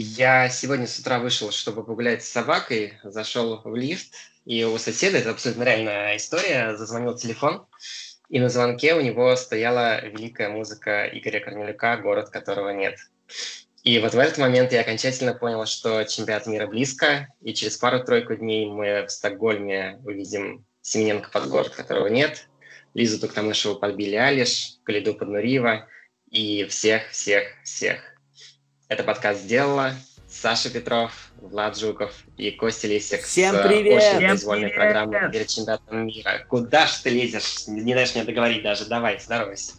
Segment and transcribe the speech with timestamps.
[0.00, 5.18] Я сегодня с утра вышел, чтобы погулять с собакой, зашел в лифт, и у соседа,
[5.18, 7.66] это абсолютно реальная история, зазвонил телефон,
[8.28, 12.96] и на звонке у него стояла великая музыка Игоря Корнелюка «Город, которого нет».
[13.82, 18.36] И вот в этот момент я окончательно понял, что чемпионат мира близко, и через пару-тройку
[18.36, 22.48] дней мы в Стокгольме увидим Семененко под город, которого нет,
[22.94, 25.88] Лизу Туктамышеву под Билли Алиш, Калиду под Нуриева
[26.30, 28.17] и всех-всех-всех.
[28.88, 29.92] Это подкаст «Сделала».
[30.26, 31.12] Саша Петров,
[31.42, 34.02] Влад Жуков и Костя Лисик Всем с привет!
[34.02, 36.46] очень произвольной программы перед чемпионатом мира.
[36.48, 37.66] Куда ж ты лезешь?
[37.66, 38.86] Не даешь мне договорить даже.
[38.86, 39.74] Давай, здоровайся.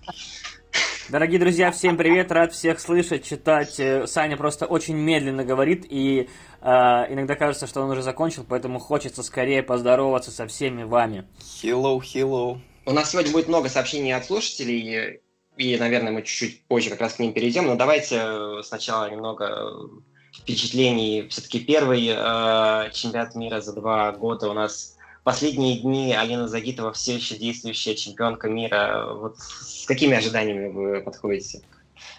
[1.09, 3.79] Дорогие друзья, всем привет, рад всех слышать, читать.
[3.79, 6.29] Э, Саня просто очень медленно говорит, и
[6.61, 11.27] э, иногда кажется, что он уже закончил, поэтому хочется скорее поздороваться со всеми вами.
[11.63, 12.59] Hello, hello.
[12.85, 15.19] У нас сегодня будет много сообщений от слушателей,
[15.59, 19.89] и, наверное, мы чуть-чуть позже как раз к ним перейдем, но давайте э, сначала немного
[20.33, 21.27] впечатлений.
[21.29, 27.15] Все-таки первый э, чемпионат мира за два года у нас последние дни Алина Загитова все
[27.15, 29.13] еще действующая чемпионка мира.
[29.13, 31.61] Вот с какими ожиданиями вы подходите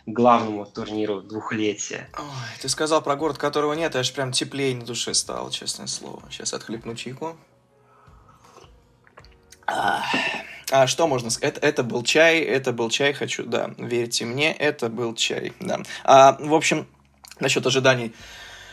[0.04, 2.10] к главному турниру двухлетия?
[2.18, 6.22] Ой, ты сказал про город, которого нет, аж прям теплее на душе стало, честное слово.
[6.30, 7.38] Сейчас отхлепну чайку.
[9.66, 10.02] А,
[10.70, 11.56] а что можно сказать?
[11.56, 15.80] Это, это был чай, это был чай, хочу, да, верьте мне, это был чай, да.
[16.04, 16.86] А, в общем,
[17.40, 18.12] насчет ожиданий.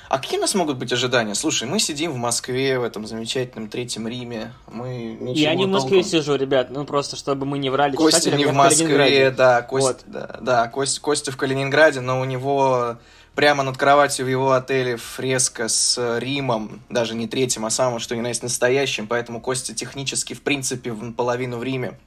[0.10, 1.36] А какие у нас могут быть ожидания?
[1.36, 4.54] Слушай, мы сидим в Москве, в этом замечательном Третьем Риме.
[4.72, 7.96] Мы Я не в Москве сижу, ребят, ну просто чтобы мы не врали.
[7.96, 10.04] Костя не в Москве, да, Костя, вот.
[10.08, 12.98] да, да Костя, Костя в Калининграде, но у него
[13.38, 18.16] прямо над кроватью в его отеле фреска с Римом, даже не третьим, а самым, что
[18.16, 22.00] ни на есть настоящим, поэтому Костя технически, в принципе, в половину в Риме.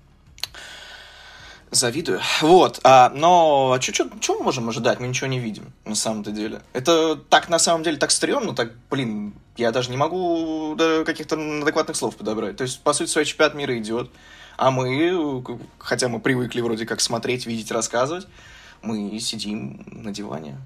[1.71, 2.21] Завидую.
[2.41, 4.99] Вот, а, но а что мы можем ожидать?
[4.99, 6.63] Мы ничего не видим, на самом-то деле.
[6.73, 11.97] Это так, на самом деле, так стрёмно, так, блин, я даже не могу каких-то адекватных
[11.97, 12.57] слов подобрать.
[12.57, 14.11] То есть, по сути, свой чемпионат мира идет,
[14.57, 15.45] а мы,
[15.79, 18.27] хотя мы привыкли вроде как смотреть, видеть, рассказывать,
[18.83, 20.59] мы сидим на диване,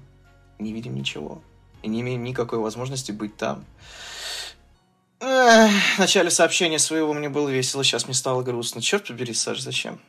[0.59, 1.41] не видим ничего.
[1.83, 3.65] И не имеем никакой возможности быть там.
[5.19, 8.81] Эх, в начале сообщения своего мне было весело, сейчас мне стало грустно.
[8.81, 9.99] Черт побери, Саш, зачем?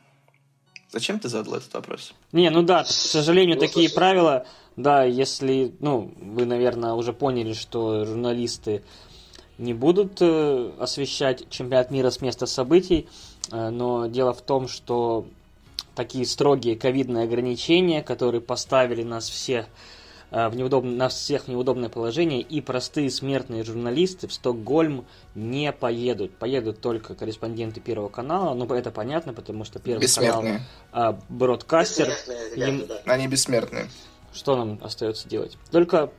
[0.91, 2.13] Зачем ты задал этот вопрос?
[2.31, 8.05] Не, ну да, к сожалению, такие правила, да, если, ну, вы, наверное, уже поняли, что
[8.05, 8.83] журналисты
[9.57, 13.09] не будут э, освещать чемпионат мира с места событий,
[13.51, 15.27] э, но дело в том, что
[15.95, 19.65] такие строгие ковидные ограничения, которые поставили нас всех
[20.29, 25.05] в неудобное, нас всех в неудобное положение, и простые смертные журналисты в Стокгольм
[25.35, 26.37] не поедут.
[26.37, 30.43] Поедут только корреспонденты Первого канала, ну это понятно, потому что Первый канал
[30.91, 32.09] а, бродкастер.
[32.55, 32.85] Им...
[33.05, 33.89] Они бессмертные.
[34.33, 35.57] Что нам остается делать?
[35.71, 36.11] Только,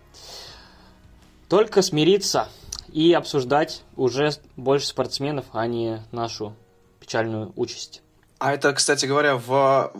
[1.48, 2.48] только смириться
[2.90, 6.56] и обсуждать уже больше спортсменов, а не нашу
[6.98, 8.02] печальную участь.
[8.38, 9.92] А это, кстати говоря, в,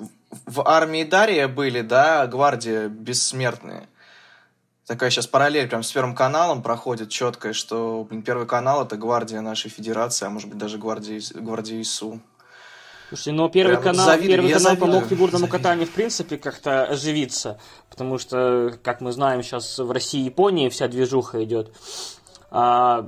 [0.47, 3.87] в армии Дария были, да, гвардия бессмертные
[4.89, 9.41] такая сейчас параллель прям с Первым каналом проходит четкая, что, блин, Первый канал— это гвардия
[9.41, 12.21] нашей федерации, а может быть даже гвардия, гвардия ИСУ.
[13.09, 15.51] Слушайте, но Первый прям канал, завидую, первый канал завидую, помог фигурному завидую.
[15.51, 20.69] катанию в принципе как-то оживиться, потому что, как мы знаем, сейчас в России и Японии
[20.69, 21.73] вся движуха идет.
[22.51, 23.07] А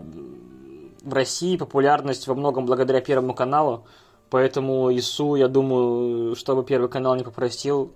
[1.02, 3.86] в России популярность во многом благодаря Первому каналу,
[4.28, 7.92] поэтому ИСУ, я думаю, чтобы Первый канал не попросил,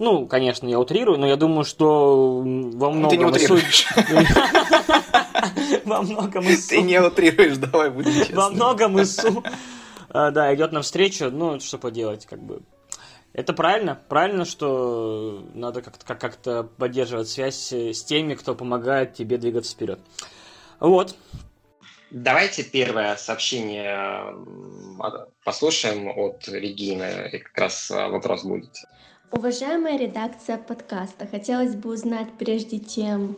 [0.00, 3.10] ну, конечно, я утрирую, но я думаю, что во многом...
[3.10, 3.86] Ты не утрируешь.
[5.84, 6.68] Во многом ИСУ...
[6.70, 8.36] Ты не утрируешь, давай будем честны.
[8.36, 9.44] Во многом ИСУ,
[10.08, 12.62] а, да, идет навстречу, ну, что поделать, как бы...
[13.34, 16.38] Это правильно, правильно, что надо как-то как
[16.76, 20.00] поддерживать связь с теми, кто помогает тебе двигаться вперед.
[20.80, 21.14] Вот.
[22.10, 24.34] Давайте первое сообщение
[25.44, 28.70] послушаем от Регины, и как раз вопрос будет.
[29.32, 33.36] Уважаемая редакция подкаста, хотелось бы узнать прежде чем,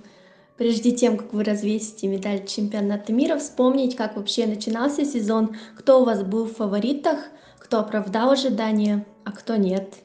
[0.57, 6.07] прежде тем, как вы развесите медаль чемпионата мира, вспомнить, как вообще начинался сезон, кто у
[6.07, 7.19] вас был в фаворитах,
[7.59, 9.97] кто оправдал ожидания, а кто нет.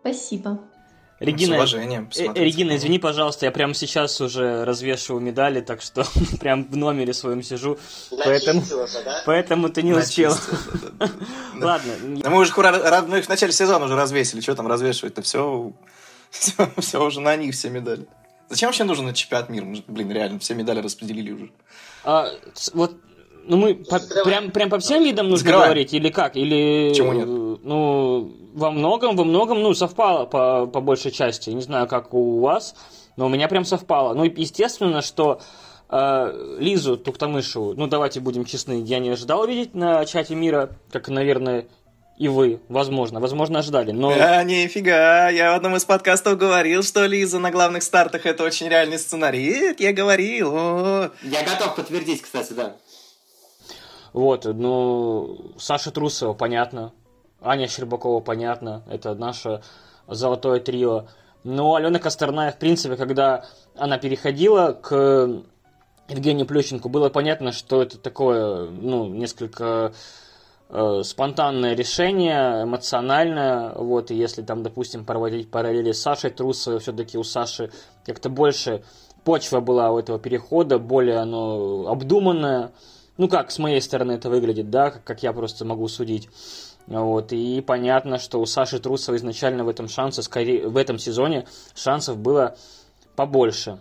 [0.00, 0.60] Спасибо.
[1.22, 2.10] Регина, С уважением.
[2.16, 6.04] Э, Регина, извини, пожалуйста, я прямо сейчас уже развешиваю медали, так что
[6.40, 7.78] прям в номере своем сижу,
[8.24, 8.62] поэтому,
[9.04, 9.22] да?
[9.24, 10.34] поэтому ты не успел.
[11.60, 11.92] Ладно.
[12.02, 15.72] Мы уже в начале сезона уже развесили, что там развешивать-то, все,
[16.30, 18.06] все, все уже на них все медали.
[18.48, 19.66] Зачем вообще нужен на чемпионат мира?
[19.86, 21.50] Блин, реально, все медали распределили уже.
[22.04, 22.28] А,
[22.74, 22.96] вот
[23.44, 25.70] ну мы по, прям, прям по всем видам нужно Закрываем.
[25.70, 26.36] говорить, или как?
[26.36, 27.26] Или, Почему нет?
[27.64, 31.50] Ну, во многом, во многом, ну, совпало по, по большей части.
[31.50, 32.74] Не знаю, как у вас.
[33.16, 34.14] Но у меня прям совпало.
[34.14, 35.40] Ну, естественно, что
[35.90, 41.08] э, Лизу Туктамышу, ну, давайте будем честны, я не ожидал увидеть на чате мира, как,
[41.08, 41.66] наверное,
[42.18, 44.12] и вы, возможно, возможно, ожидали, но...
[44.16, 48.68] А, нифига, я в одном из подкастов говорил, что Лиза на главных стартах это очень
[48.68, 49.74] реальный сценарий.
[49.78, 50.54] Я говорил.
[50.54, 51.10] О-о-о.
[51.22, 52.76] Я готов подтвердить, кстати, да.
[54.12, 56.92] Вот, ну, Саша Трусова, понятно.
[57.40, 58.82] Аня Щербакова, понятно.
[58.88, 59.62] Это наше
[60.06, 61.06] золотое трио.
[61.44, 63.44] Но Алена Косторная, в принципе, когда
[63.74, 65.42] она переходила к
[66.08, 69.92] Евгению Плющенко, было понятно, что это такое, ну, несколько
[70.68, 77.18] э, спонтанное решение, эмоциональное, вот, и если там, допустим, проводить параллели с Сашей Трусовой, все-таки
[77.18, 77.70] у Саши
[78.04, 78.84] как-то больше
[79.24, 82.72] почва была у этого перехода, более оно обдуманное,
[83.16, 86.28] ну, как с моей стороны это выглядит, да, как, как я просто могу судить.
[86.86, 91.46] Вот, и понятно, что у Саши Трусова изначально в этом шансе, скорее, в этом сезоне
[91.74, 92.56] шансов было
[93.14, 93.78] побольше.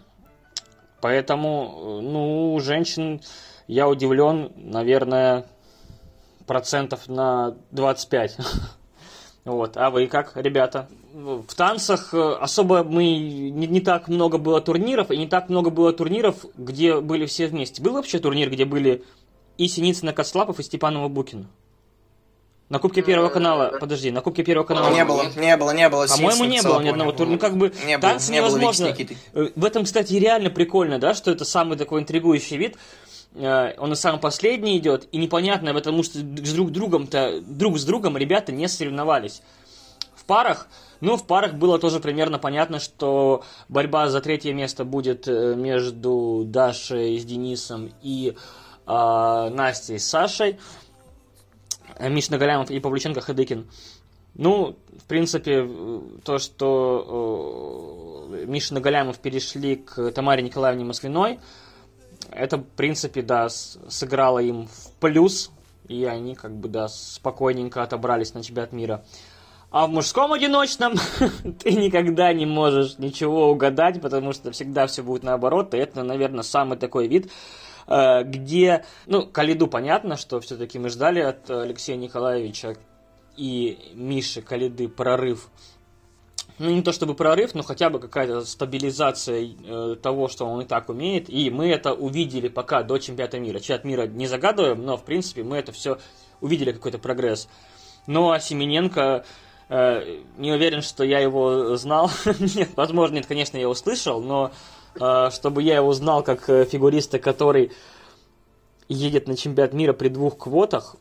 [1.01, 3.21] Поэтому, ну, женщин
[3.67, 5.45] я удивлен, наверное,
[6.45, 8.37] процентов на 25.
[9.43, 9.75] Вот.
[9.75, 10.87] А вы как, ребята?
[11.13, 15.71] В танцах э, особо мы не, не так много было турниров, и не так много
[15.71, 17.81] было турниров, где были все вместе.
[17.81, 19.03] Был вообще турнир, где были
[19.61, 21.47] и Синицына Кослапов, и Степанова Букин?
[22.69, 24.91] На Кубке Первого канала, подожди, на Кубке Первого канала...
[24.91, 26.07] Не было, не было, не было.
[26.07, 27.35] По-моему, не было ни одного турнира.
[27.35, 28.95] Ну, как бы, не было, танцы не было невозможно.
[29.33, 32.77] Э, В этом, кстати, реально прикольно, да, что это самый такой интригующий вид.
[33.35, 37.83] Э, Он и самый последний идет, и непонятно, потому что с друг другом-то, друг с
[37.83, 39.43] другом ребята не соревновались.
[40.15, 40.67] В парах,
[41.01, 46.43] ну, в парах было тоже примерно понятно, что борьба за третье место будет э, между
[46.45, 48.39] Дашей с Денисом и э,
[49.49, 50.59] Настей с Сашей.
[51.97, 53.67] Э, Миш Нагалямов и Павлюченко Хадыкин.
[54.33, 61.39] Ну, в принципе, э, то, что э, Миша Нагалямов перешли к Тамаре Николаевне Маслиной,
[62.31, 65.51] это, в принципе, да, сыграло им в плюс,
[65.87, 69.03] и они, как бы, да, спокойненько отобрались на чемпионат мира.
[69.69, 70.93] А в мужском одиночном
[71.59, 76.43] ты никогда не можешь ничего угадать, потому что всегда все будет наоборот, и это, наверное,
[76.43, 77.29] самый такой вид,
[78.23, 82.77] где, ну, Калиду понятно, что все-таки мы ждали от Алексея Николаевича
[83.37, 85.49] и Миши Калиды прорыв.
[86.59, 90.65] Ну, не то чтобы прорыв, но хотя бы какая-то стабилизация э, того, что он и
[90.65, 91.27] так умеет.
[91.27, 93.59] И мы это увидели пока до чемпионата мира.
[93.59, 95.97] Чемпионат мира не загадываем, но, в принципе, мы это все
[96.39, 97.47] увидели, какой-то прогресс.
[98.05, 99.25] Ну, а Семененко,
[99.69, 102.11] э, не уверен, что я его знал.
[102.39, 106.65] нет, возможно, нет, конечно, я его слышал, но э, чтобы я его знал как э,
[106.65, 107.71] фигуриста, который
[108.89, 110.95] едет на чемпионат мира при двух квотах,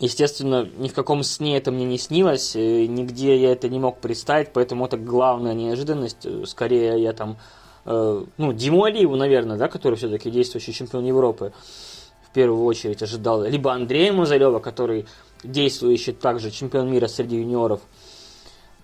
[0.00, 4.00] Естественно, ни в каком сне это мне не снилось, э, нигде я это не мог
[4.00, 6.26] представить, поэтому это главная неожиданность.
[6.26, 7.36] Э, Скорее я там,
[7.84, 11.52] ну, Диму Алиеву, наверное, да, который все-таки действующий чемпион Европы,
[12.26, 13.44] в первую очередь ожидал.
[13.44, 15.06] Либо Андрея Музарева, который
[15.44, 17.80] действующий также чемпион мира среди юниоров.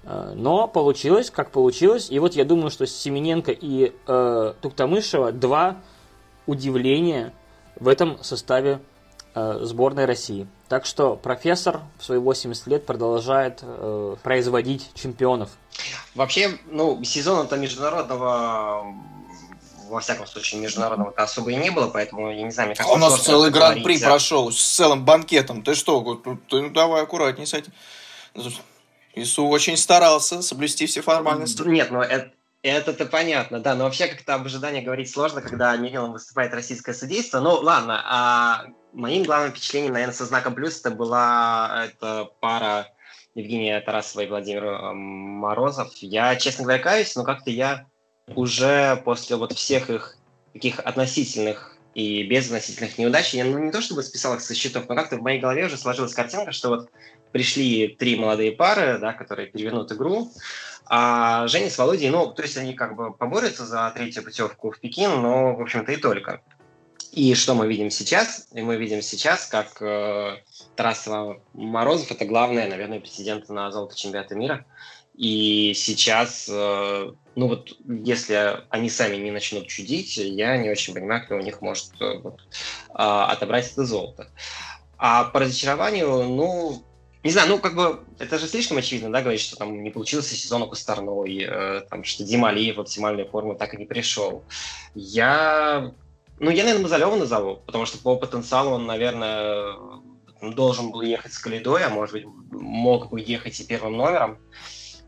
[0.04, 2.08] Э, Но получилось, как получилось.
[2.10, 5.76] И вот я думаю, что Семененко и э, Туктамышева два
[6.46, 7.32] удивления
[7.78, 8.80] в этом составе
[9.34, 10.46] э, сборной России.
[10.68, 15.50] Так что профессор в свои 80 лет продолжает э, производить чемпионов.
[16.14, 18.84] Вообще, ну, сезона-то международного,
[19.88, 22.94] во всяком случае, международного-то особо и не было, поэтому я не знаю, мне А кажется,
[22.94, 25.62] у нас целый гран-при говорить, а- прошел с целым банкетом.
[25.62, 27.72] Ты что, ну, ты ну, давай аккуратней с этим.
[29.14, 31.62] Ису очень старался соблюсти все формальности.
[31.62, 36.12] Нет, ну это, это-то понятно, да, но вообще как-то об ожидании говорить сложно, когда Михаилом
[36.12, 37.40] выступает российское судейство.
[37.40, 42.88] Ну, ладно, а моим главным впечатлением, наверное, со знаком плюс это была эта пара
[43.34, 45.92] Евгения Тарасова и Владимир Морозов.
[45.96, 47.86] Я, честно говоря, каюсь, но как-то я
[48.34, 50.16] уже после вот всех их
[50.52, 54.94] таких относительных и безотносительных неудач, я ну, не то чтобы списал их со счетов, но
[54.94, 56.90] как-то в моей голове уже сложилась картинка, что вот
[57.32, 60.30] пришли три молодые пары, да, которые перевернут игру,
[60.92, 64.80] а Женя с Володей, ну, то есть они как бы поборются за третью путевку в
[64.80, 66.42] Пекин, но, в общем-то, и только.
[67.12, 68.48] И что мы видим сейчас?
[68.52, 70.38] И мы видим сейчас, как э,
[70.74, 74.64] Тарасова Морозов– это главная, наверное, претендент на золото чемпионата мира.
[75.14, 81.24] И сейчас, э, ну вот, если они сами не начнут чудить, я не очень понимаю,
[81.24, 82.40] кто у них может э, вот,
[82.88, 84.28] а, отобрать это золото.
[84.98, 86.84] А по разочарованию, ну,
[87.22, 90.34] не знаю, ну, как бы, это же слишком очевидно, да, говорить, что там не получился
[90.34, 94.42] сезон у Косторной, э, там, что Дима Алиев в оптимальную форму так и не пришел.
[94.94, 95.92] Я,
[96.38, 99.76] ну, я, наверное, Мазалева назову, потому что по потенциалу он, наверное,
[100.40, 104.38] должен был ехать с Калидой, а может быть, мог бы ехать и первым номером.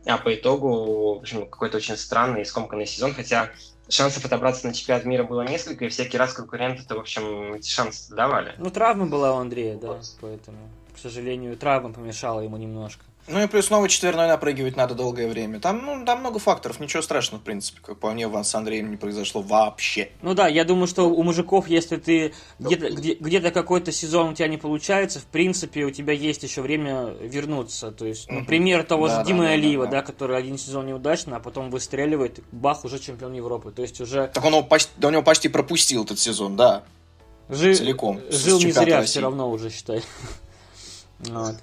[0.05, 3.51] а по итогу, в общем, какой-то очень странный и скомканный сезон, хотя
[3.89, 8.13] шансов отобраться на чемпионат мира было несколько, и всякий раз конкуренты-то, в общем, эти шансы
[8.13, 8.53] давали.
[8.57, 10.57] Ну, травма была у Андрея, да, поэтому,
[10.95, 13.03] к сожалению, травма помешала ему немножко.
[13.27, 15.61] Ну и плюс новый четверной напрыгивать надо долгое время.
[15.61, 18.97] Там, ну, там много факторов, ничего страшного, в принципе, как по мне, с Андреем не
[18.97, 20.09] произошло вообще.
[20.21, 24.33] Ну да, я думаю, что у мужиков, если ты где-то где, где какой-то сезон у
[24.33, 27.91] тебя не получается, в принципе, у тебя есть еще время вернуться.
[27.91, 29.97] То есть, ну, пример того да, же Димы да, Алиева, да, да.
[30.01, 33.71] да, который один сезон неудачно, а потом выстреливает, бах, уже чемпион Европы.
[33.71, 34.27] То есть уже...
[34.33, 36.83] Так он его почти, да, у него почти пропустил этот сезон, да.
[37.47, 37.73] Жи...
[37.73, 38.19] Целиком.
[38.29, 39.11] Жил не зря России.
[39.11, 40.01] все равно уже, считай.
[41.29, 41.55] Вот.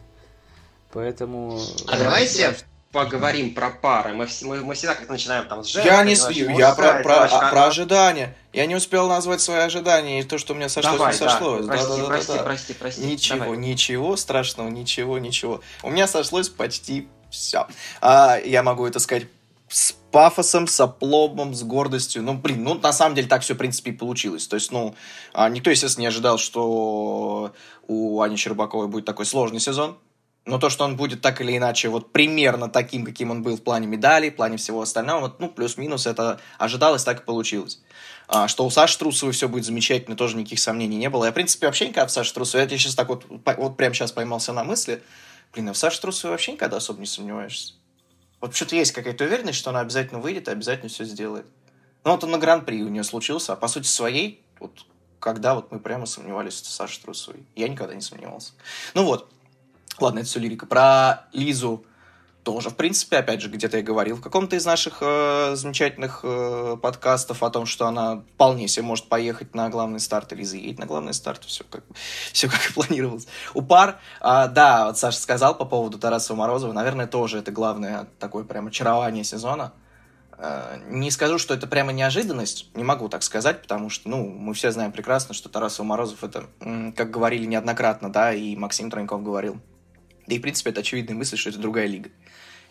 [0.93, 1.61] Поэтому...
[1.87, 2.57] А давайте
[2.93, 4.15] поговорим про пары.
[4.15, 7.51] Мы, мы, мы всегда как начинаем там с женской, Я не я про, про, а,
[7.51, 8.35] про ожидания.
[8.53, 11.67] Я не успел назвать свои ожидания и то, что у меня сошлось, Давай, не сошлось.
[11.67, 11.73] Да.
[11.73, 12.43] Прости, да, да, прости, да, да.
[12.43, 13.03] прости, прости.
[13.03, 13.59] Ничего, Давай.
[13.59, 15.61] ничего страшного, ничего, ничего.
[15.83, 17.69] У меня сошлось почти все.
[18.01, 19.27] А, я могу это сказать
[19.71, 22.23] с пафосом, с опломбом, с гордостью.
[22.23, 24.49] Ну, блин, ну, на самом деле так все, в принципе, и получилось.
[24.49, 24.97] То есть, ну,
[25.33, 27.53] а, никто, естественно, не ожидал, что
[27.87, 29.97] у Ани Щербаковой будет такой сложный сезон.
[30.47, 33.63] Но то, что он будет так или иначе вот примерно таким, каким он был в
[33.63, 37.81] плане медалей, в плане всего остального, вот, ну, плюс-минус это ожидалось, так и получилось.
[38.27, 41.27] А, что у Саши Трусовой все будет замечательно, тоже никаких сомнений не было.
[41.27, 44.11] Я, в принципе, вообще никогда в Саше Трусовой, я сейчас так вот, вот прямо сейчас
[44.11, 45.03] поймался на мысли,
[45.53, 47.75] блин, а в Саше Трусовой вообще никогда особо не сомневаешься.
[48.41, 51.47] Вот что-то есть какая-то уверенность, что она обязательно выйдет и обязательно все сделает.
[52.05, 54.87] Ну, вот он на Гран-при у нее случился, а по сути своей, вот
[55.19, 57.45] когда вот мы прямо сомневались в Саше Трусовой.
[57.55, 58.53] Я никогда не сомневался.
[58.95, 59.31] Ну вот,
[60.01, 60.67] Ладно, это все лирика.
[60.67, 61.85] Про Лизу
[62.43, 66.77] тоже, в принципе, опять же, где-то я говорил в каком-то из наших э, замечательных э,
[66.81, 70.33] подкастов о том, что она вполне себе может поехать на главный старт.
[70.33, 71.85] Лиза едет на главный старт, все как,
[72.33, 73.27] все как и планировалось.
[73.55, 78.09] У пар, э, да, вот Саша сказал по поводу Тарасова Морозова, наверное, тоже это главное
[78.19, 79.73] такое прям очарование сезона.
[80.39, 84.55] Э, не скажу, что это прямо неожиданность, не могу так сказать, потому что, ну, мы
[84.55, 86.47] все знаем прекрасно, что Тарасов Морозов это,
[86.97, 89.61] как говорили неоднократно, да, и Максим Троньков говорил,
[90.31, 92.09] да и, в принципе, это очевидная мысль, что это другая лига.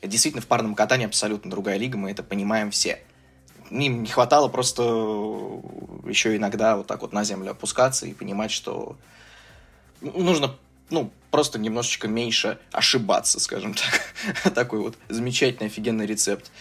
[0.02, 3.02] Это действительно в парном катании абсолютно другая лига, мы это понимаем все.
[3.70, 4.84] Им не хватало просто
[6.08, 8.98] еще иногда вот так вот на землю опускаться и понимать, что
[10.02, 10.56] нужно
[10.90, 14.54] ну, просто немножечко меньше ошибаться, скажем так.
[14.54, 16.52] Такой вот замечательный, офигенный рецепт.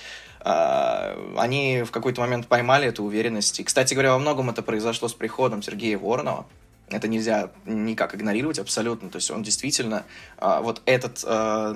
[0.41, 3.59] А, они в какой-то момент поймали эту уверенность.
[3.61, 6.47] И, кстати говоря, во многом это произошло с приходом Сергея Воронова.
[6.91, 9.11] Это нельзя никак игнорировать абсолютно.
[9.11, 10.05] То есть он действительно,
[10.39, 11.75] а, вот этот, а,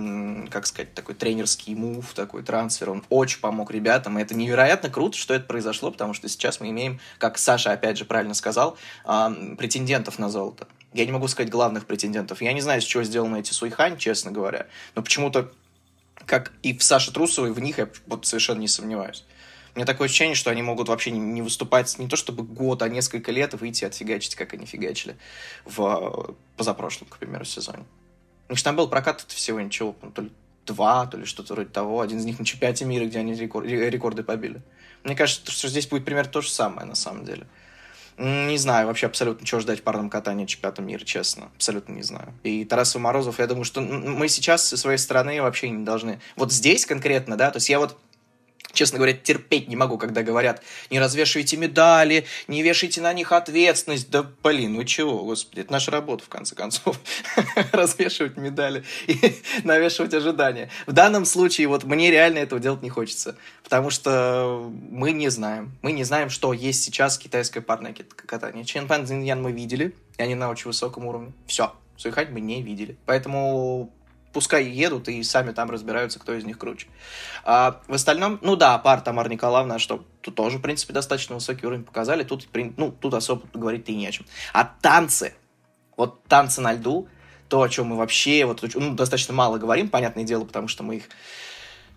[0.51, 4.19] как сказать, такой тренерский мув, такой трансфер, он очень помог ребятам.
[4.19, 7.99] И это невероятно круто, что это произошло, потому что сейчас мы имеем, как Саша опять
[7.99, 10.67] же правильно сказал, а, претендентов на золото.
[10.95, 12.43] Я не могу сказать главных претендентов.
[12.43, 14.67] Я не знаю, с чего сделаны эти Суйхань, честно говоря.
[14.95, 15.51] Но почему-то,
[16.27, 19.25] как и в Саше Трусовой, в них я вот совершенно не сомневаюсь.
[19.75, 22.89] У меня такое ощущение, что они могут вообще не, выступать не то чтобы год, а
[22.89, 25.17] несколько лет и выйти отфигачить, как они фигачили
[25.65, 27.85] в позапрошлом, к примеру, сезоне.
[28.49, 30.31] У них там был прокат всего ничего, то ли
[30.67, 32.03] два, то ли что-то вроде того.
[32.03, 34.61] Один из них на чемпионате мира, где они рекорд, рекорды побили.
[35.05, 37.47] Мне кажется, что здесь будет примерно то же самое, на самом деле.
[38.19, 41.51] Не знаю вообще абсолютно, чего ждать в парном катании чемпионата мира, честно.
[41.57, 42.35] Абсолютно не знаю.
[42.43, 46.21] И Тарасов Морозов, я думаю, что мы сейчас со своей стороны вообще не должны...
[46.37, 47.97] Вот здесь конкретно, да, то есть я вот
[48.73, 54.11] честно говоря, терпеть не могу, когда говорят, не развешивайте медали, не вешайте на них ответственность.
[54.11, 56.99] Да, блин, ну чего, господи, это наша работа, в конце концов,
[57.73, 59.19] развешивать медали и
[59.65, 60.71] навешивать ожидания.
[60.87, 65.73] В данном случае вот мне реально этого делать не хочется, потому что мы не знаем.
[65.83, 68.65] Мы не знаем, что есть сейчас китайское парное катание.
[68.65, 71.33] Чемпион Цзиньян мы видели, и они на очень высоком уровне.
[71.47, 72.97] Все, Суихать мы не видели.
[73.07, 73.93] Поэтому
[74.33, 76.87] пускай едут и сами там разбираются, кто из них круче.
[77.45, 81.67] А в остальном, ну да, пар Тамара Николаевна, что тут тоже, в принципе, достаточно высокий
[81.67, 84.27] уровень показали, тут, ну, тут особо говорить-то и не о чем.
[84.53, 85.35] А танцы,
[85.97, 87.09] вот танцы на льду,
[87.49, 90.97] то, о чем мы вообще вот, ну, достаточно мало говорим, понятное дело, потому что мы
[90.97, 91.09] их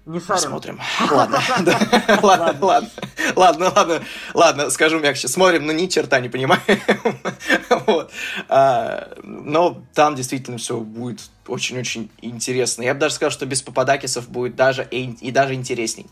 [0.06, 0.42] не шарим.
[0.42, 0.82] Смотрим.
[1.10, 1.42] Ладно,
[2.22, 2.90] ладно, ладно,
[3.36, 5.28] ладно, ладно, ладно, скажу мягче.
[5.28, 6.62] Смотрим, но ни черта не понимаем.
[8.50, 12.84] а, но там действительно все будет очень-очень интересно.
[12.84, 16.08] Я бы даже сказал, что без Пападакисов будет даже и, и даже интересней.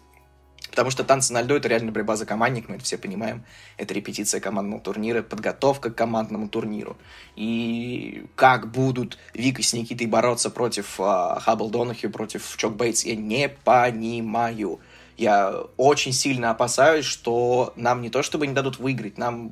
[0.73, 3.45] Потому что танцы на льду— это реально борьба за командник, мы это все понимаем.
[3.77, 6.97] Это репетиция командного турнира, подготовка к командному турниру.
[7.35, 13.15] И как будут Вика с Никитой бороться против э, Хаббл Донахью, против Чок Бейтс, я
[13.15, 14.79] не понимаю.
[15.15, 19.51] Я очень сильно опасаюсь, что нам не то чтобы не дадут выиграть, нам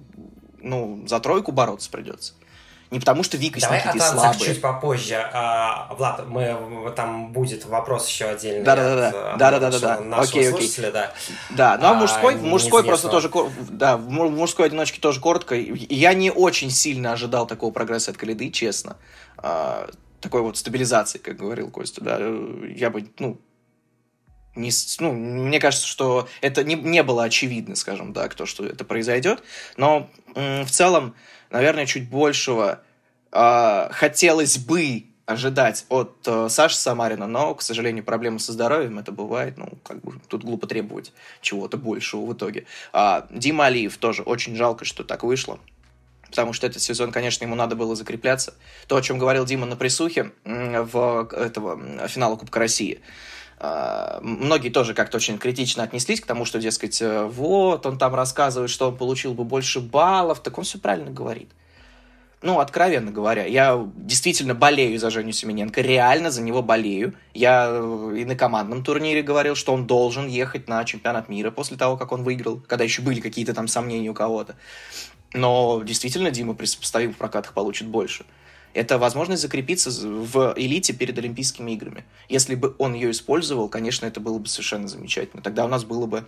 [0.60, 2.34] ну, за тройку бороться придется.
[2.92, 4.40] Не потому что Вика Давай с Никитой о слабые.
[4.46, 5.16] чуть попозже.
[5.34, 8.64] А, Влад, мы, там будет вопрос еще отдельный.
[8.66, 9.38] Да-да-да.
[9.38, 10.02] Да-да-да-да.
[10.02, 10.92] нашего Окей, окей.
[10.92, 11.14] да.
[11.52, 13.32] Да, ну а А, мужской, мужской просто тоже,
[13.70, 15.56] да, в му- в мужской одиночке тоже коротко.
[15.56, 18.98] Я не очень сильно ожидал такого прогресса от Калиды, честно.
[19.38, 22.20] А, такой вот стабилизации, как говорил Костя, да.
[22.76, 23.40] Я бы, ну,
[24.54, 24.70] не,
[25.00, 29.42] ну, мне кажется, что это не, не было очевидно, скажем так, то, что это произойдет.
[29.78, 31.16] Но в целом,
[31.52, 32.82] наверное, чуть большего
[33.32, 39.12] а, хотелось бы ожидать от э, Саши Самарина, но, к сожалению, проблемы со здоровьем, это
[39.12, 42.66] бывает, ну, как бы тут глупо требовать чего-то большего в итоге.
[42.92, 45.60] А, Дима Алиев тоже очень жалко, что так вышло,
[46.28, 48.54] потому что этот сезон, конечно, ему надо было закрепляться.
[48.88, 53.00] То, о чем говорил Дима на присухе в этого финала Кубка России,
[54.22, 58.72] многие тоже как-то очень критично отнеслись к тому, что, дескать, э, вот, он там рассказывает,
[58.72, 61.52] что он получил бы больше баллов, так он все правильно говорит.
[62.42, 67.14] Ну, откровенно говоря, я действительно болею за Женю Семененко, реально за него болею.
[67.36, 71.78] Я э, и на командном турнире говорил, что он должен ехать на чемпионат мира после
[71.78, 74.56] того, как он выиграл, когда еще были какие-то там сомнения у кого-то.
[75.34, 78.26] Но действительно Дима при сопоставимых прокатах получит больше.
[78.74, 82.06] Это возможность закрепиться в элите перед Олимпийскими играми.
[82.30, 85.42] Если бы он ее использовал, конечно, это было бы совершенно замечательно.
[85.42, 86.26] Тогда у нас было бы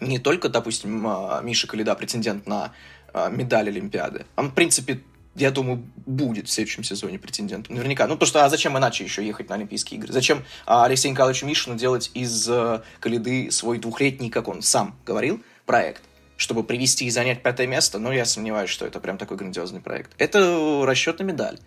[0.00, 2.72] не только, допустим, а, Миша Калида претендент на
[3.12, 4.26] а, медаль Олимпиады.
[4.36, 5.02] Он, в принципе,
[5.34, 7.76] я думаю, будет в следующем сезоне претендентом.
[7.76, 8.06] Наверняка.
[8.06, 10.12] Ну, потому что а зачем иначе еще ехать на Олимпийские игры?
[10.12, 15.40] Зачем а, Алексею Николаевичу Мишину делать из а, Калиды свой двухлетний, как он сам говорил,
[15.66, 16.02] проект?
[16.38, 20.12] Чтобы привести и занять пятое место, но я сомневаюсь, что это прям такой грандиозный проект.
[20.18, 21.58] Это расчет на медаль.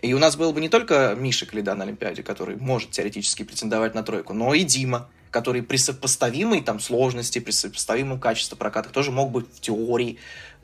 [0.00, 3.94] И у нас был бы не только Миша Калида на Олимпиаде, который может теоретически претендовать
[3.94, 9.12] на тройку, но и Дима, который при сопоставимой там сложности, при сопоставимом качестве прокатах тоже
[9.12, 10.18] мог бы в теории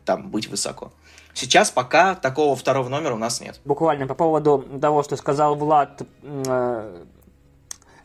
[0.06, 0.92] там быть высоко.
[1.34, 3.60] Сейчас пока такого второго номера у нас нет.
[3.66, 7.04] Буквально по поводу того, что сказал Влад, э,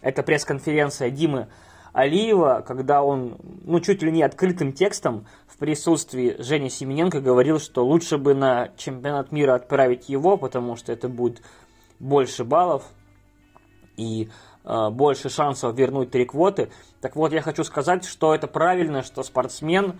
[0.01, 1.47] это пресс-конференция Димы
[1.93, 7.85] Алиева, когда он, ну, чуть ли не открытым текстом в присутствии Жени Семененко говорил, что
[7.85, 11.43] лучше бы на чемпионат мира отправить его, потому что это будет
[11.99, 12.83] больше баллов
[13.95, 14.29] и
[14.65, 16.71] э, больше шансов вернуть три квоты.
[16.99, 19.99] Так вот, я хочу сказать, что это правильно, что спортсмен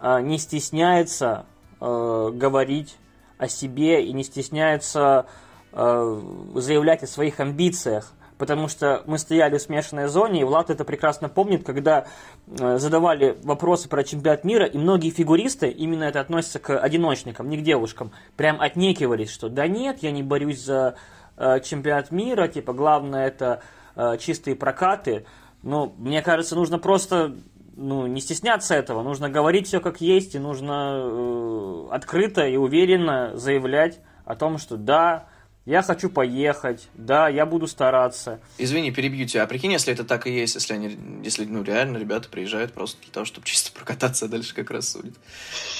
[0.00, 1.44] э, не стесняется
[1.78, 2.96] э, говорить
[3.36, 5.26] о себе и не стесняется
[5.72, 6.20] э,
[6.54, 8.14] заявлять о своих амбициях.
[8.38, 12.06] Потому что мы стояли в смешанной зоне, и Влад это прекрасно помнит, когда
[12.46, 17.58] э, задавали вопросы про чемпионат мира, и многие фигуристы, именно это относится к одиночникам, не
[17.58, 20.96] к девушкам, прям отнекивались, что да нет, я не борюсь за
[21.36, 23.62] э, чемпионат мира, типа главное это
[23.94, 25.26] э, чистые прокаты.
[25.62, 27.34] Но мне кажется, нужно просто
[27.76, 33.36] ну, не стесняться этого, нужно говорить все как есть, и нужно э, открыто и уверенно
[33.36, 35.26] заявлять о том, что да,
[35.66, 38.38] я хочу поехать, да, я буду стараться.
[38.58, 39.44] Извини, перебью тебя.
[39.44, 43.00] А прикинь, если это так и есть, если они, если, ну, реально ребята приезжают просто
[43.02, 45.14] для того, чтобы чисто прокататься, а дальше как раз судят.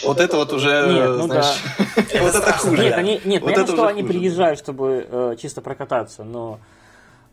[0.02, 1.62] Вот это вот уже, Нет, ну знаешь,
[1.96, 2.82] вот это хуже.
[2.82, 4.14] Нет, они, нет, Вот понятно, что они хуже.
[4.14, 6.60] приезжают, чтобы э, чисто прокататься, но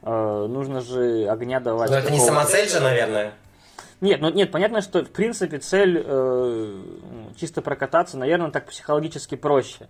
[0.02, 1.90] э, нужно же огня давать.
[1.90, 3.34] Но это не самоцель же, наверное.
[4.02, 6.82] Нет, ну нет, понятно, что в принципе цель э,
[7.40, 9.88] чисто прокататься, наверное, так психологически проще.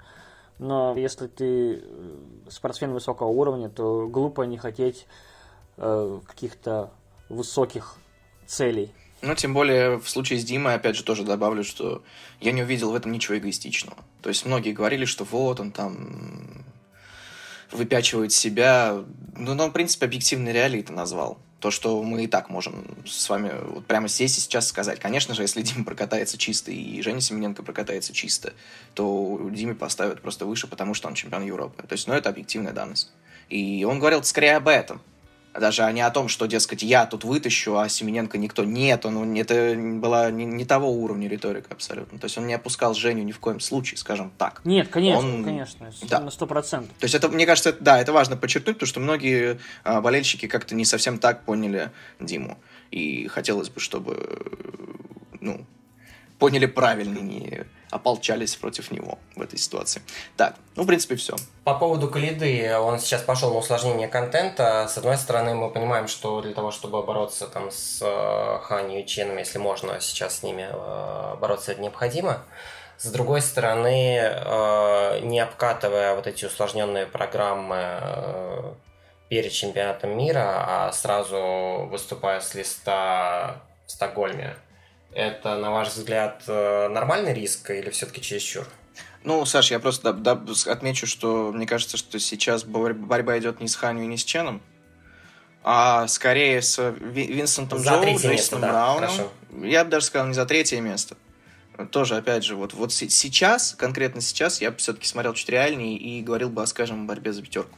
[0.60, 1.82] Но если ты
[2.52, 5.08] спортсмен высокого уровня, то глупо не хотеть
[5.78, 6.92] э, каких-то
[7.30, 7.96] высоких
[8.46, 8.94] целей.
[9.22, 12.04] Ну, тем более, в случае с Димой, опять же, тоже добавлю, что
[12.40, 13.98] я не увидел в этом ничего эгоистичного.
[14.22, 16.66] То есть, многие говорили, что вот он там
[17.72, 19.04] выпячивает себя.
[19.36, 21.38] Ну, но, в принципе, объективные реалии это назвал.
[21.62, 25.00] То, что мы и так можем с вами вот прямо здесь и сейчас сказать.
[25.00, 28.54] Конечно же, если Дима прокатается чисто и Женя Семененко прокатается чисто,
[28.96, 31.84] то Диме поставят просто выше, потому что он чемпион Европы.
[31.88, 33.12] То есть, ну, это объективная данность.
[33.50, 35.02] И он говорил скорее об этом.
[35.60, 38.64] Даже а не о том, что, дескать, я тут вытащу, а Семененко никто.
[38.64, 42.20] Нет, он, это была не, не того уровня риторика абсолютно.
[42.20, 44.62] То есть он не опускал Женю ни в коем случае, скажем так.
[44.64, 46.22] Нет, конечно, Он- конечно, Да.
[46.22, 46.96] на сто процентов.
[47.00, 50.48] То есть это, мне кажется, это- да, это важно подчеркнуть, потому что многие а, болельщики
[50.48, 52.58] как-то не совсем так поняли Диму.
[52.92, 54.18] И хотелось бы, чтобы,
[55.42, 55.66] ну,
[56.40, 60.02] поняли правильно, не ополчались против него в этой ситуации.
[60.38, 61.36] Так, ну, в принципе, все.
[61.64, 64.88] По поводу Калиды, он сейчас пошел на усложнение контента.
[64.88, 69.06] С одной стороны, мы понимаем, что для того, чтобы бороться там с э, Ханью и
[69.06, 72.44] Ченом, если можно сейчас с ними э, бороться, это необходимо.
[72.98, 78.76] С другой стороны, э, не обкатывая вот эти усложненные программы
[79.30, 84.56] перед чемпионатом мира, а сразу выступая с листа в Стокгольме,
[85.14, 88.66] это, на ваш взгляд, э, нормальный риск или все-таки чересчур?
[89.24, 93.68] Ну, Саш, я просто да, да, отмечу, что мне кажется, что сейчас борьба идет не
[93.68, 94.62] с Ханью и не с Ченом,
[95.64, 99.12] а скорее с Винсентом за Джоу, Джейсоном место, Брауном.
[99.52, 101.16] Да, я бы даже сказал не за третье место.
[101.92, 106.22] Тоже, опять же, вот, вот сейчас, конкретно сейчас, я бы все-таки смотрел чуть реальнее и
[106.22, 107.78] говорил бы, скажем, о борьбе за пятерку.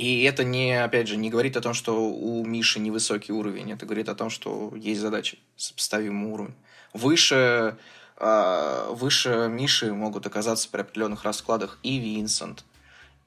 [0.00, 3.72] И это не, опять же, не говорит о том, что у Миши невысокий уровень.
[3.72, 6.54] Это говорит о том, что есть задача сопоставимый уровень.
[6.94, 7.76] Выше,
[8.16, 12.64] э, выше Миши могут оказаться при определенных раскладах и Винсент,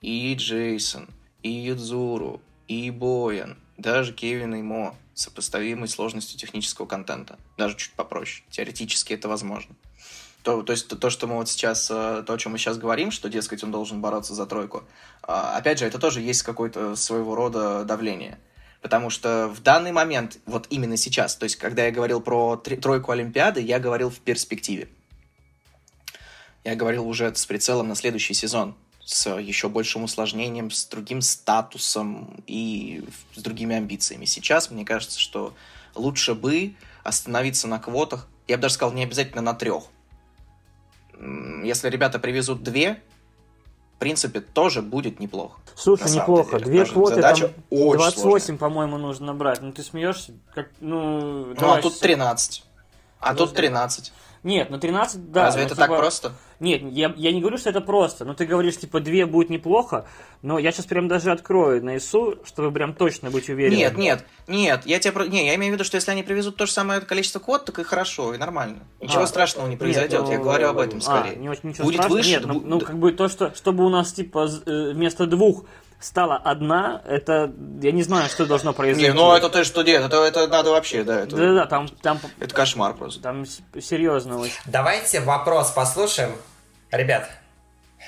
[0.02, 1.10] и Джейсон,
[1.44, 7.38] и Юдзуру, и Боян, даже Кевин и Мо сопоставимой сложностью технического контента.
[7.56, 8.44] Даже чуть попроще.
[8.50, 9.76] Теоретически это возможно.
[10.44, 12.78] То, то есть то, то, что мы вот сейчас, э, то, о чем мы сейчас
[12.78, 14.84] говорим, что, дескать, он должен бороться за тройку,
[15.22, 18.38] а, опять же, это тоже есть какое-то своего рода давление.
[18.82, 23.14] Потому что в данный момент, вот именно сейчас, то есть когда я говорил про тройку
[23.14, 24.90] Олимпиады, я говорил в перспективе.
[26.66, 28.76] Я говорил уже с прицелом на следующий сезон,
[29.06, 34.26] с еще большим усложнением, с другим статусом и с другими амбициями.
[34.26, 35.54] Сейчас мне кажется, что
[35.96, 36.76] лучше бы
[37.06, 39.86] остановиться на квотах, я бы даже сказал, не обязательно на трех,
[41.64, 43.02] если ребята привезут две,
[43.96, 45.60] в принципе, тоже будет неплохо.
[45.76, 46.60] Слушай, неплохо.
[46.60, 46.66] Деле.
[46.66, 47.36] Две Даже квоты, там
[47.70, 49.62] 28, по-моему, нужно набрать.
[49.62, 50.34] Ну, ты смеешься?
[50.54, 52.64] Как, ну, ну а тут 13.
[53.20, 54.12] А тут 13.
[54.44, 55.44] Нет, ну 13, да.
[55.44, 55.88] Разве ну, это типа...
[55.88, 56.34] так просто?
[56.64, 58.24] Нет, я, я не говорю, что это просто.
[58.24, 60.06] Но ты говоришь, типа, две будет неплохо.
[60.42, 63.76] Но я сейчас прям даже открою на ИСУ, чтобы прям точно быть уверен.
[63.76, 64.86] Нет, нет, нет.
[64.86, 67.40] Я тебе не, я имею в виду, что если они привезут то же самое количество
[67.40, 68.80] код, так и хорошо, и нормально.
[69.02, 70.22] Ничего а, страшного не произойдет.
[70.22, 71.34] Нет, ну, я говорю об этом скорее.
[71.34, 72.18] А, не, ничего будет страшного.
[72.18, 72.30] выше.
[72.30, 75.66] Нет, ну, ну, как бы то, что чтобы у нас типа э, вместо двух
[76.00, 79.10] стала одна, это я не знаю, что должно произойти.
[79.10, 81.22] Не, ну это то, что нет, это, это надо вообще, да.
[81.22, 82.20] Это, да, да, там, там.
[82.40, 83.22] Это кошмар просто.
[83.22, 84.60] Там серьезно очень.
[84.66, 86.32] Давайте вопрос послушаем,
[86.98, 87.30] ребят.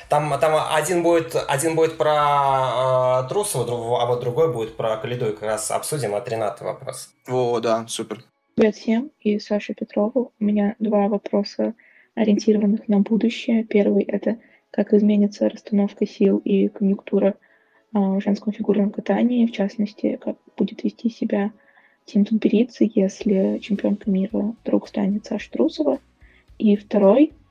[0.09, 5.29] Там, там один будет, один будет про э, Трусова, а вот другой будет про Калиду,
[5.29, 7.13] и как раз обсудим, а тринадцатый вопрос.
[7.27, 8.23] О, да, супер.
[8.55, 10.31] Привет всем и Саше Петрову.
[10.39, 11.73] У меня два вопроса,
[12.13, 13.63] ориентированных на будущее.
[13.63, 14.37] Первый– это
[14.71, 17.35] как изменится расстановка сил и конъюнктура
[17.93, 21.51] в женском фигурном катании, в частности, как будет вести себя
[22.03, 25.99] Тим Тумперидзе, если чемпионка мира вдруг станет Саша Трусова.
[26.57, 27.44] И второй, а,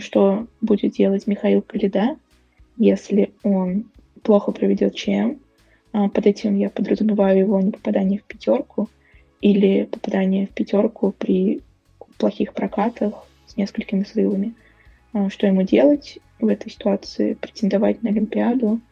[0.00, 2.16] что будет делать Михаил Калида,
[2.76, 3.86] если он
[4.22, 5.36] плохо проведет ЧМ.
[5.92, 8.88] А, под этим я подразумеваю его не попадание в пятерку
[9.40, 11.60] или попадание в пятерку при
[12.18, 14.54] плохих прокатах с несколькими срывами.
[15.12, 17.34] А, что ему делать в этой ситуации?
[17.34, 18.80] Претендовать на Олимпиаду–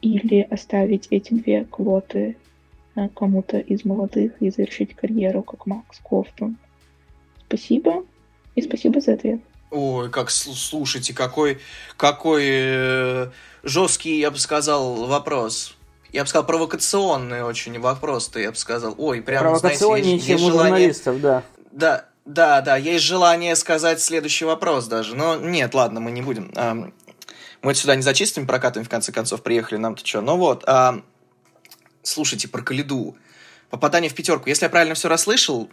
[0.00, 2.36] или оставить эти две квоты
[2.94, 6.56] э, кому-то из молодых и завершить карьеру, как Макс Кофтон.
[7.46, 8.04] Спасибо.
[8.54, 9.40] И спасибо за ответ.
[9.70, 11.60] Ой, как слушайте, какой,
[11.96, 13.30] какой э,
[13.62, 15.74] жесткий, я бы сказал, вопрос.
[16.12, 18.94] Я бы сказал, провокационный очень вопрос-то, я бы сказал.
[18.96, 20.94] Ой, прям, Провокационнее, знаете, есть, есть желание...
[21.20, 21.42] да.
[21.72, 25.14] Да, да, да, есть желание сказать следующий вопрос даже.
[25.14, 26.52] Но нет, ладно, мы не будем.
[27.62, 30.20] Мы сюда не за чистыми прокатами, в конце концов, приехали, нам-то что.
[30.20, 31.00] Ну вот, а,
[32.02, 33.16] слушайте, про Калиду.
[33.70, 34.48] Попадание в пятерку.
[34.48, 35.68] Если я правильно все расслышал,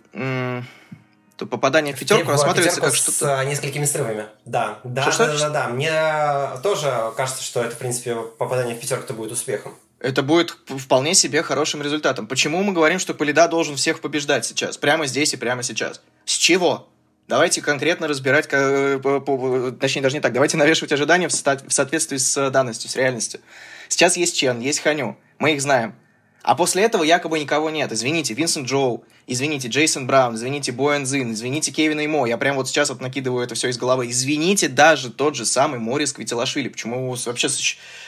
[1.44, 3.12] то попадание в пятерку рассматривается как что-то...
[3.12, 4.26] с а, несколькими срывами.
[4.46, 5.68] Да, да, что, да, да, да, да.
[5.70, 9.76] Мне тоже кажется, что это, в принципе, попадание в пятерку-то будет успехом.
[10.00, 12.28] Это будет вполне себе хорошим результатом.
[12.28, 14.78] Почему мы говорим, что Полида должен всех побеждать сейчас?
[14.78, 16.02] Прямо здесь и прямо сейчас.
[16.26, 16.90] С чего?
[17.28, 22.98] Давайте конкретно разбирать, точнее, даже не так, давайте навешивать ожидания в соответствии с данностью, с
[22.98, 23.40] реальностью.
[23.88, 25.96] Сейчас есть Чен, есть Ханю, мы их знаем.
[26.44, 27.94] А после этого якобы никого нет.
[27.94, 32.26] Извините, Винсент Джоу, извините, Джейсон Браун, извините, Боэн Зин, извините, Кевин и Мо.
[32.26, 34.10] Я прям вот сейчас вот накидываю это все из головы.
[34.10, 36.68] Извините даже тот же самый Морис Квитилашвили.
[36.68, 37.48] Почему вообще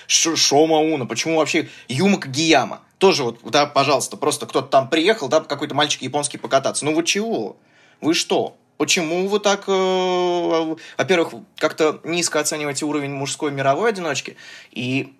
[0.07, 1.05] Шома Уна?
[1.05, 2.81] Почему вообще Юма Кагияма?
[2.97, 6.83] Тоже вот, да, пожалуйста, просто кто-то там приехал, да, какой-то мальчик японский покататься.
[6.83, 7.55] Ну вы чего?
[8.01, 8.57] Вы что?
[8.77, 14.35] Почему вы так, э, во-первых, как-то низко оцениваете уровень мужской мировой одиночки
[14.71, 15.13] и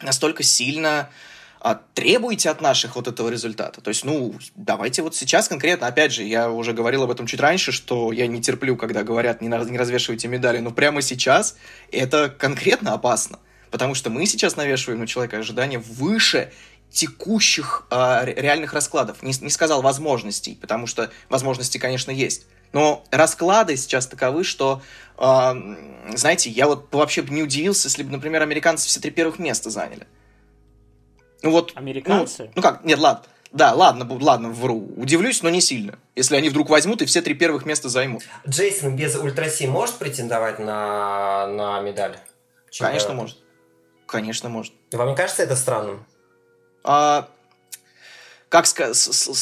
[0.00, 1.10] настолько сильно
[1.60, 3.82] а, требуете от наших вот этого результата.
[3.82, 7.40] То есть, ну, давайте вот сейчас конкретно, опять же, я уже говорил об этом чуть
[7.40, 11.56] раньше, что я не терплю, когда говорят, не, не развешивайте медали, но прямо сейчас
[11.92, 13.38] это конкретно опасно.
[13.70, 16.50] Потому что мы сейчас навешиваем на человека ожидания выше
[16.90, 19.22] текущих э, реальных раскладов.
[19.22, 22.46] Не, не сказал возможностей, потому что возможности, конечно, есть.
[22.72, 24.82] Но расклады сейчас таковы, что,
[25.18, 25.52] э,
[26.14, 29.68] знаете, я вот вообще бы не удивился, если бы, например, американцы все три первых места
[29.70, 30.06] заняли.
[31.42, 31.72] Ну вот.
[31.74, 32.44] Американцы?
[32.44, 33.24] Ну, ну как, нет, ладно.
[33.52, 34.88] Да, ладно, ладно, вру.
[34.96, 35.98] Удивлюсь, но не сильно.
[36.14, 38.22] Если они вдруг возьмут и все три первых места займут.
[38.48, 42.16] Джейсон без ультраси может претендовать на, на медаль?
[42.70, 43.06] Чемпионата?
[43.06, 43.38] Конечно, может.
[44.06, 44.72] Конечно, может.
[44.92, 46.06] Вам не кажется это странным?
[46.84, 47.28] А,
[48.48, 48.96] как сказать,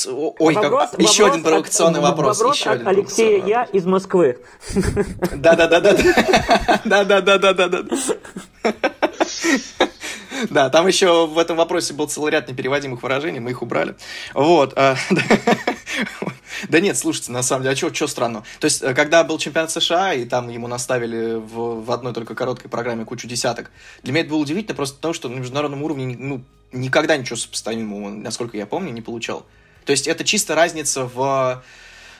[0.07, 1.01] ой, вопрос, как...
[1.01, 2.39] еще один провокационный от, вопрос.
[2.39, 4.39] Вопрос еще от один Алексея Я из Москвы.
[5.37, 5.67] Да, да,
[10.51, 13.97] да, там еще в этом вопросе был целый ряд непереводимых выражений, мы их убрали.
[14.35, 14.73] Вот.
[14.77, 14.97] А,
[16.69, 18.45] да нет, слушайте, на самом деле, а что странно?
[18.61, 22.35] То есть, э, когда был чемпионат США, и там ему наставили в, в одной только
[22.35, 23.71] короткой программе кучу десяток,
[24.03, 28.11] для меня это было удивительно просто потому, что на международном уровне ну, никогда ничего сопоставимого,
[28.11, 29.47] насколько я помню, не получал.
[29.85, 31.63] То есть, это чисто разница в,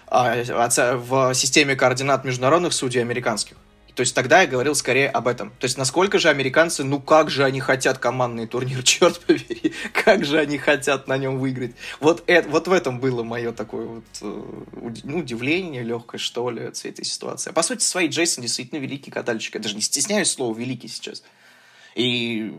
[0.07, 3.57] а, в системе координат международных судей американских.
[3.99, 5.51] То есть тогда я говорил скорее об этом.
[5.59, 10.25] То есть насколько же американцы, ну как же они хотят командный турнир, черт побери, как
[10.25, 11.73] же они хотят на нем выиграть.
[11.99, 16.67] Вот, это, вот в этом было мое такое вот э, ну, удивление легкое, что ли,
[16.67, 17.51] от всей этой ситуации.
[17.51, 19.57] А по сути своей Джейсон действительно великий катальщик.
[19.57, 21.25] Я даже не стесняюсь слова «великий» сейчас.
[21.97, 22.57] И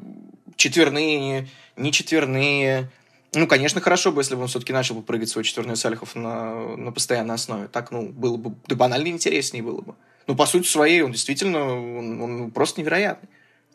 [0.58, 1.47] четверные,
[1.78, 2.91] не четверные,
[3.34, 6.75] ну, конечно, хорошо бы, если бы он все-таки начал бы прыгать свой четверной Сальхов на,
[6.75, 7.69] на постоянной основе.
[7.69, 9.95] Так, ну, было бы, да банально интереснее было бы.
[10.30, 13.28] Ну, по сути своей, он действительно, он, он просто невероятный.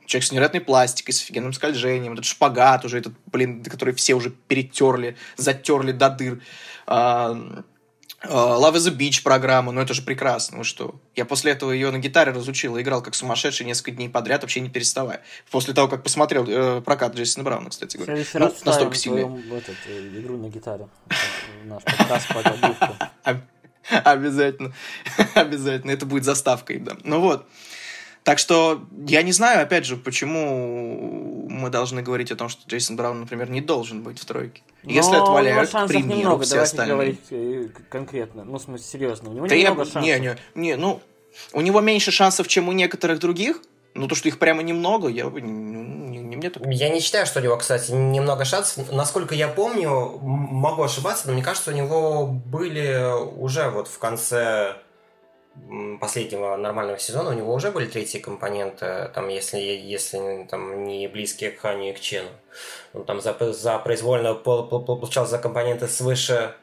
[0.07, 4.31] Человек с невероятной пластикой, с офигенным скольжением, этот шпагат уже, этот, блин, который все уже
[4.31, 6.43] перетерли, затерли до дыр.
[6.87, 7.37] А,
[8.21, 10.95] а, Love is a Beach программа, ну это же прекрасно, ну что.
[11.17, 14.61] Я после этого ее на гитаре разучил и играл как сумасшедший несколько дней подряд, вообще
[14.61, 15.23] не переставая.
[15.51, 18.25] После того, как посмотрел э, прокат Джейсона Брауна, кстати говоря.
[18.35, 19.23] Ну, настолько сильный.
[19.57, 20.87] Этот, э, игру на гитаре.
[21.65, 23.43] Наш подкаст по
[24.05, 24.73] Обязательно.
[25.35, 25.91] Обязательно.
[25.91, 26.97] Это будет заставкой, да.
[27.05, 27.47] Ну вот.
[28.23, 32.97] Так что я не знаю, опять же, почему мы должны говорить о том, что Джейсон
[32.97, 34.63] Браун, например, не должен быть в тройке.
[34.83, 36.95] Но Если отваляют, к примеру, немного, все остальные.
[36.95, 39.31] говорить э, конкретно, ну, в смысле, серьезно.
[39.31, 39.85] У него да немного я...
[39.85, 40.03] шансов.
[40.03, 41.03] Не, не, не, ну,
[41.53, 43.61] у него меньше шансов, чем у некоторых других,
[43.95, 46.63] ну, то, что их прямо немного, я бы не, не мне так.
[46.67, 48.91] Я не считаю, что у него, кстати, немного шансов.
[48.93, 53.05] Насколько я помню, могу ошибаться, но мне кажется, у него были
[53.37, 54.77] уже вот в конце
[56.01, 61.53] последнего нормального сезона у него уже были третьи компоненты, там, если, если там, не близкие
[61.53, 62.29] к Ханю и к Чену.
[62.93, 66.55] Он там за, за произвольно получал за компоненты свыше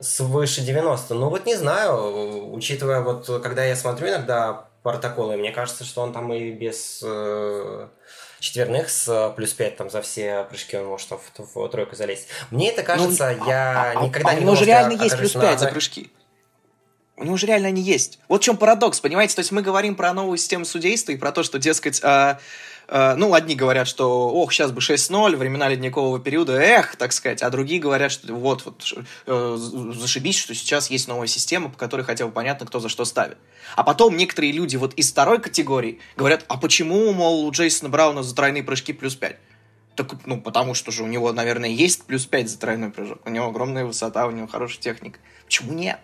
[0.00, 1.14] свыше 90.
[1.14, 5.36] Ну вот не знаю, учитывая вот, когда я смотрю иногда протоколы.
[5.36, 7.88] Мне кажется, что он там и без э,
[8.38, 11.96] четверных с э, плюс 5 там за все прыжки он может в, в, в тройку
[11.96, 12.28] залезть.
[12.52, 15.18] Мне это кажется, ну, я а, никогда а, не а у него же реально есть
[15.18, 15.58] плюс 5 на...
[15.58, 16.12] за прыжки.
[17.16, 18.20] У него же реально они есть.
[18.28, 19.34] Вот в чем парадокс, понимаете?
[19.34, 22.36] То есть мы говорим про новую систему судейства и про то, что, дескать, Э,
[22.88, 27.50] ну, одни говорят, что, ох, сейчас бы 6-0, времена ледникового периода, эх, так сказать, а
[27.50, 28.94] другие говорят, что вот, вот
[29.26, 33.04] э, зашибись, что сейчас есть новая система, по которой хотя бы понятно, кто за что
[33.04, 33.38] ставит.
[33.74, 38.22] А потом некоторые люди вот из второй категории говорят, а почему, мол, у Джейсона Брауна
[38.22, 39.36] за тройные прыжки плюс 5?
[39.96, 43.18] Так, ну, потому что же у него, наверное, есть плюс 5 за тройной прыжок.
[43.24, 45.18] У него огромная высота, у него хорошая техника.
[45.46, 45.98] Почему нет?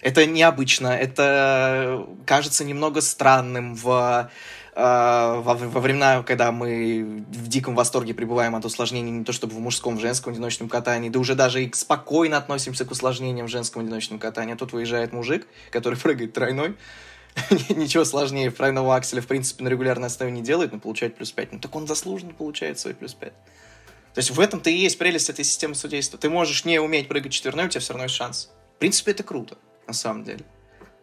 [0.00, 4.30] Это необычно, это кажется немного странным в
[4.78, 9.58] во, во времена, когда мы в диком восторге пребываем от усложнений не то чтобы в
[9.58, 13.82] мужском, в женском одиночном катании, да уже даже и спокойно относимся к усложнениям в женском
[13.82, 14.54] одиночном катании.
[14.54, 16.76] А тут выезжает мужик, который прыгает тройной,
[17.70, 21.54] ничего сложнее тройного акселя, в принципе, на регулярной основе не делает, но получает плюс 5.
[21.54, 23.32] Ну так он заслуженно получает свой плюс 5.
[23.32, 26.20] То есть в этом-то и есть прелесть этой системы судейства.
[26.20, 28.50] Ты можешь не уметь прыгать четверной, у тебя все равно есть шанс.
[28.76, 30.44] В принципе, это круто, на самом деле.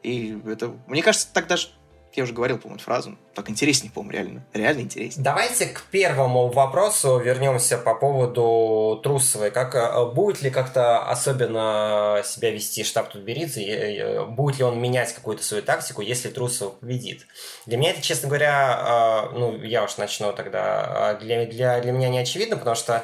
[0.01, 1.69] И это, мне кажется, так даже
[2.17, 3.17] я уже говорил, по-моему, фразу.
[3.34, 4.45] Так интереснее, по-моему, реально.
[4.54, 5.23] Реально интереснее.
[5.23, 9.51] Давайте к первому вопросу вернемся по поводу Трусовой.
[9.51, 14.25] Как, э, будет ли как-то особенно себя вести штаб Тутберидзе?
[14.30, 17.28] Будет ли он менять какую-то свою тактику, если Трусов победит?
[17.65, 21.17] Для меня это, честно говоря, э, ну, я уж начну тогда.
[21.21, 23.04] Для, для, для меня не очевидно, потому что,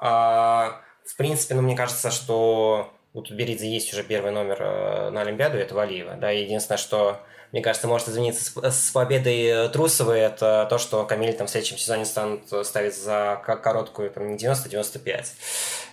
[0.00, 5.56] э, в принципе, ну, мне кажется, что у Тутберидзе есть уже первый номер на Олимпиаду,
[5.56, 6.14] это Валиева.
[6.14, 7.20] Да, единственное, что
[7.56, 10.20] мне кажется, может извиниться с, с победой Трусовой.
[10.20, 14.68] Это то, что Камиль там в следующем сезоне станут ставить за короткую там, не 90,
[14.68, 15.32] 95.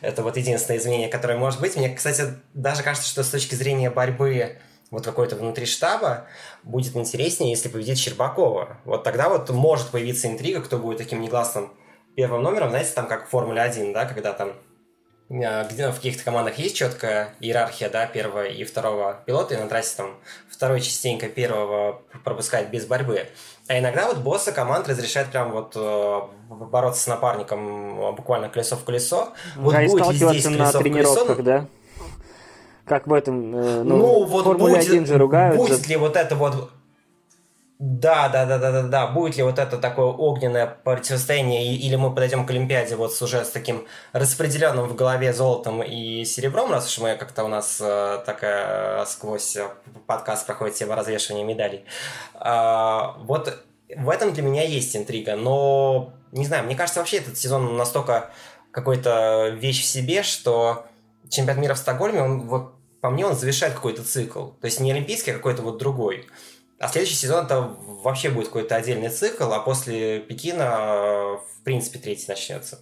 [0.01, 1.77] Это вот единственное извинение, которое может быть.
[1.77, 4.57] Мне, кстати, даже кажется, что с точки зрения борьбы
[4.91, 6.25] вот какой-то внутри штаба
[6.63, 8.79] будет интереснее, если победит Щербакова.
[8.83, 11.71] Вот тогда вот может появиться интрига, кто будет таким негласным
[12.17, 14.51] первым номером, знаете, там как в Формуле 1, да, когда там
[15.29, 19.97] где в каких-то командах есть четкая иерархия, да, первого и второго пилота, и на трассе
[19.97, 20.15] там
[20.49, 23.27] второй частенько первого пропускает без борьбы.
[23.67, 28.83] А иногда вот босса команд разрешает прям вот э, бороться с напарником буквально колесо в
[28.83, 29.33] колесо.
[29.55, 31.43] Вот да, будет и здесь на тренировках, колесо?
[31.43, 31.67] да?
[32.85, 35.55] Как в этом, э, ну, ну вот будет, 1 же ругают.
[35.55, 36.69] Будет ли вот это вот
[37.85, 39.07] да, да, да, да, да, да.
[39.07, 43.43] Будет ли вот это такое огненное противостояние, или мы подойдем к Олимпиаде вот с уже
[43.43, 48.23] с таким распределенным в голове золотом и серебром, раз уж мы как-то у нас э,
[48.25, 49.57] такая э, сквозь
[50.07, 51.83] подкаст проходит тема развешивания медалей.
[52.35, 53.53] А, вот
[53.93, 58.31] в этом для меня есть интрига, но не знаю, мне кажется, вообще этот сезон настолько
[58.71, 60.85] какой-то вещь в себе, что
[61.27, 64.51] чемпионат мира в Стокгольме, он вот по мне он завершает какой-то цикл.
[64.61, 66.27] То есть не олимпийский, а какой-то вот другой.
[66.83, 72.25] А следующий сезон это вообще будет какой-то отдельный цикл, а после Пекина, в принципе, третий
[72.27, 72.81] начнется.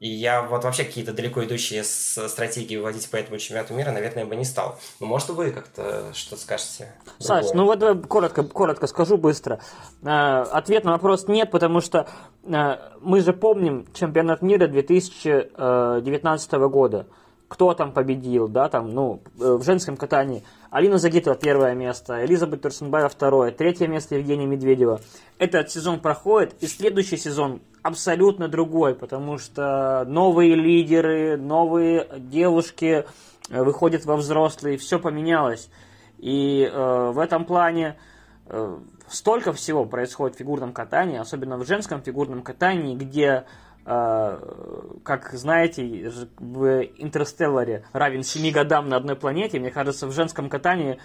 [0.00, 4.36] И я вот вообще какие-то далеко идущие стратегии выводить по этому чемпионату мира, наверное, бы
[4.36, 4.78] не стал.
[5.00, 6.94] Но может вы как-то что скажете?
[7.18, 9.60] Саш, ну вот давай коротко, коротко скажу быстро.
[10.02, 12.08] Э, ответ на вопрос нет, потому что
[12.44, 17.06] э, мы же помним чемпионат мира 2019 года
[17.52, 20.42] кто там победил, да, там, ну, э, в женском катании.
[20.72, 25.02] Алина Загитова первое место, Элизабет Турсенбаева второе, третье место Евгения Медведева.
[25.38, 33.04] Этот сезон проходит, и следующий сезон абсолютно другой, потому что новые лидеры, новые девушки
[33.50, 35.68] э, выходят во взрослые, все поменялось.
[36.16, 37.98] И э, в этом плане
[38.46, 43.44] э, столько всего происходит в фигурном катании, особенно в женском фигурном катании, где
[43.84, 50.98] как знаете, в Интерстелларе равен 7 годам на одной планете, мне кажется, в женском катании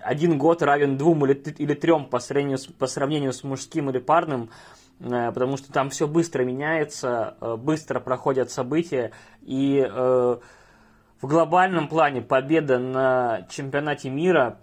[0.00, 3.98] один год равен двум или, или трем по сравнению, с, по сравнению с мужским или
[3.98, 4.50] парным,
[5.00, 9.12] э, потому что там все быстро меняется, э, быстро проходят события,
[9.42, 10.36] и э,
[11.20, 14.58] в глобальном плане победа на чемпионате мира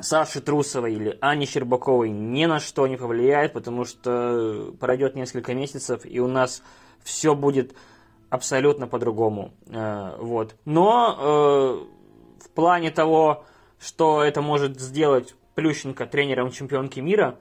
[0.00, 6.02] Саши Трусовой или Ани Щербаковой ни на что не повлияет, потому что пройдет несколько месяцев,
[6.04, 6.62] и у нас
[7.02, 7.74] все будет
[8.30, 9.52] абсолютно по-другому.
[9.66, 10.54] Э, вот.
[10.64, 13.44] Но э, в плане того,
[13.80, 17.38] что это может сделать Плющенко тренером чемпионки мира,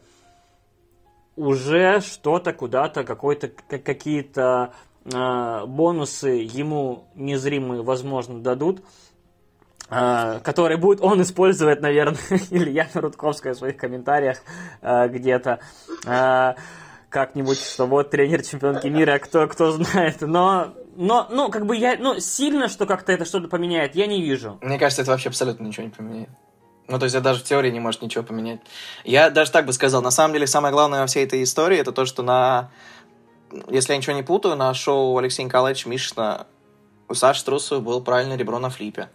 [1.36, 4.74] уже что-то куда-то, какой-то, какие-то
[5.06, 8.82] э, бонусы ему незримые, возможно, дадут.
[9.89, 12.19] Uh, который будет он использовать, наверное,
[12.50, 14.39] или Яна Рудковская в своих комментариях
[14.82, 15.60] uh, где-то.
[16.04, 16.56] Uh,
[17.10, 20.21] как-нибудь, что вот тренер чемпионки мира, кто, кто знает.
[20.21, 24.21] Но, но, ну, как бы я, ну, сильно, что как-то это что-то поменяет, я не
[24.21, 24.58] вижу.
[24.62, 26.30] Мне кажется, это вообще абсолютно ничего не поменяет.
[26.88, 28.62] Ну, то есть, это даже в теории не может ничего поменять.
[29.04, 31.91] Я даже так бы сказал, на самом деле, самое главное во всей этой истории, это
[31.91, 32.71] то, что на,
[33.69, 36.47] если я ничего не путаю, на шоу Алексея Николаевича Мишина
[37.10, 39.10] у Саши Трусова был правильное ребро на флипе.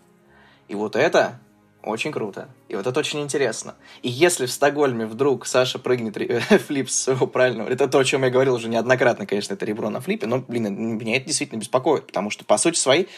[0.68, 1.40] И вот это
[1.83, 2.48] очень круто.
[2.68, 3.75] И вот это очень интересно.
[4.03, 6.16] И если в Стокгольме вдруг Саша прыгнет
[6.66, 7.68] флип с своего правильного...
[7.68, 10.96] Это то, о чем я говорил уже неоднократно, конечно, это ребро на флипе, но, блин,
[10.96, 13.09] меня это действительно беспокоит, потому что, по сути своей,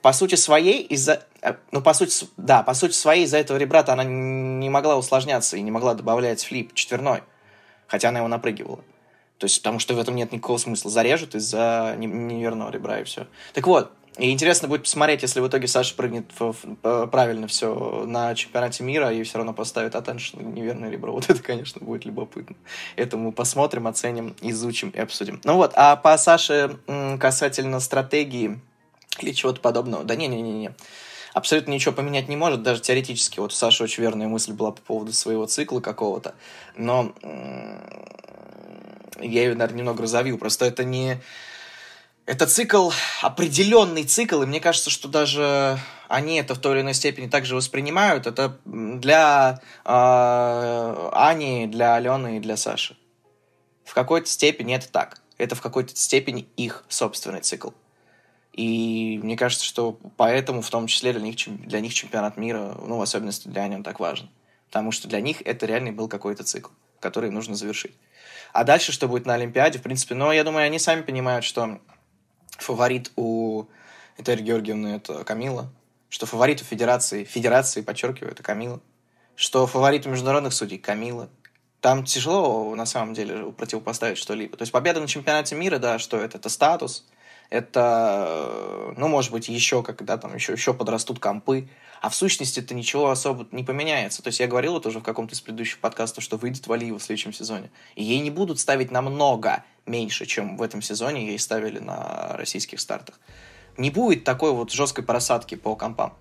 [0.00, 1.24] по сути своей, из-за...
[1.42, 5.56] Э, ну, по сути, да, по сути своей, из-за этого ребрата она не могла усложняться
[5.56, 7.22] и не могла добавлять флип четверной,
[7.86, 8.80] хотя она его напрыгивала.
[9.38, 10.90] То есть, потому что в этом нет никакого смысла.
[10.90, 13.26] Зарежут из-за неверного ребра и все.
[13.52, 16.54] Так вот, и интересно будет посмотреть, если в итоге Саша прыгнет в,
[17.08, 21.12] правильно все на чемпионате мира и все равно поставит attention неверное ребро.
[21.16, 22.56] Вот это, конечно, будет любопытно.
[22.96, 25.40] Это мы посмотрим, оценим, изучим и обсудим.
[25.44, 26.78] Ну вот, а по Саше
[27.20, 28.58] касательно стратегии
[29.20, 30.74] или чего-то подобного, да не-не-не-не.
[31.34, 33.40] Абсолютно ничего поменять не может, даже теоретически.
[33.40, 36.34] Вот у Саши очень верная мысль была по поводу своего цикла какого-то.
[36.76, 37.12] Но
[39.20, 40.38] я ее, наверное, немного разовью.
[40.38, 41.20] Просто это не
[42.26, 42.90] это цикл,
[43.22, 47.54] определенный цикл, и мне кажется, что даже они это в той или иной степени также
[47.54, 48.26] воспринимают.
[48.26, 52.96] Это для э, Ани, для Алены и для Саши.
[53.84, 55.20] В какой-то степени это так.
[55.38, 57.70] Это в какой-то степени их собственный цикл.
[58.52, 62.96] И мне кажется, что поэтому, в том числе для них, для них чемпионат мира, ну,
[62.96, 64.30] в особенности для Ани, он так важен.
[64.68, 67.94] Потому что для них это реально был какой-то цикл, который нужно завершить.
[68.52, 71.78] А дальше, что будет на Олимпиаде, в принципе, ну, я думаю, они сами понимают, что
[72.58, 73.64] фаворит у
[74.18, 75.70] Этери Георгиевны это Камила,
[76.08, 78.80] что фаворит у Федерации, Федерации, подчеркиваю, это Камила,
[79.34, 81.28] что фаворит у международных судей Камила.
[81.80, 84.56] Там тяжело, на самом деле, противопоставить что-либо.
[84.56, 86.38] То есть победа на чемпионате мира, да, что это?
[86.38, 87.06] Это статус,
[87.50, 91.68] это, ну, может быть, еще, когда там еще, еще подрастут компы,
[92.00, 94.22] а в сущности это ничего особо не поменяется.
[94.22, 97.02] То есть я говорил это уже в каком-то из предыдущих подкастов, что выйдет Валиева в
[97.02, 97.70] следующем сезоне.
[97.94, 102.80] И ей не будут ставить намного меньше, чем в этом сезоне ей ставили на российских
[102.80, 103.20] стартах.
[103.76, 106.14] не будет такой вот жесткой просадки по компам.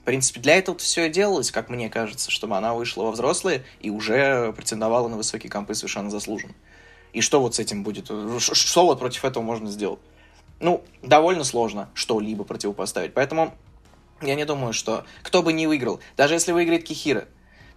[0.00, 3.64] В принципе, для этого все и делалось, как мне кажется, чтобы она вышла во взрослые
[3.80, 6.54] и уже претендовала на высокие компы совершенно заслуженно.
[7.12, 8.10] И что вот с этим будет?
[8.40, 10.00] Что вот против этого можно сделать?
[10.60, 13.14] Ну, довольно сложно что-либо противопоставить.
[13.14, 13.54] Поэтому
[14.20, 17.26] я не думаю, что кто бы не выиграл, даже если выиграет Кихира,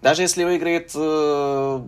[0.01, 1.81] даже если выиграет э,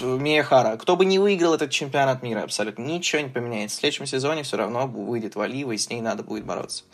[0.00, 3.76] Мияхара, кто бы не выиграл этот чемпионат мира, абсолютно ничего не поменяется.
[3.76, 6.84] В следующем сезоне все равно выйдет Валива, и с ней надо будет бороться.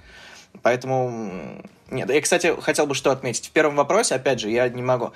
[0.62, 1.62] Поэтому...
[1.90, 3.48] Нет, я, кстати, хотел бы что отметить.
[3.48, 5.12] В первом вопросе, опять же, я не могу.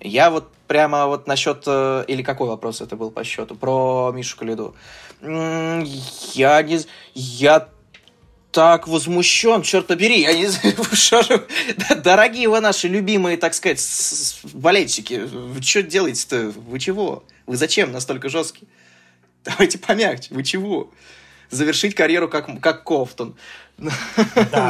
[0.00, 1.64] Я вот прямо вот насчет...
[1.66, 3.54] Э, или какой вопрос это был по счету?
[3.54, 4.74] Про Мишу Калиду.
[5.20, 6.80] Я не...
[7.14, 7.68] Я
[8.56, 10.74] так возмущен, черт побери, я не знаю,
[12.02, 13.78] дорогие вы наши любимые, так сказать,
[14.54, 17.22] болельщики, вы что делаете-то, вы чего?
[17.44, 18.66] Вы зачем настолько жесткие?
[19.44, 20.90] Давайте помягче, вы чего?
[21.50, 23.36] Завершить карьеру как, как Кофтон.
[23.76, 23.92] Да,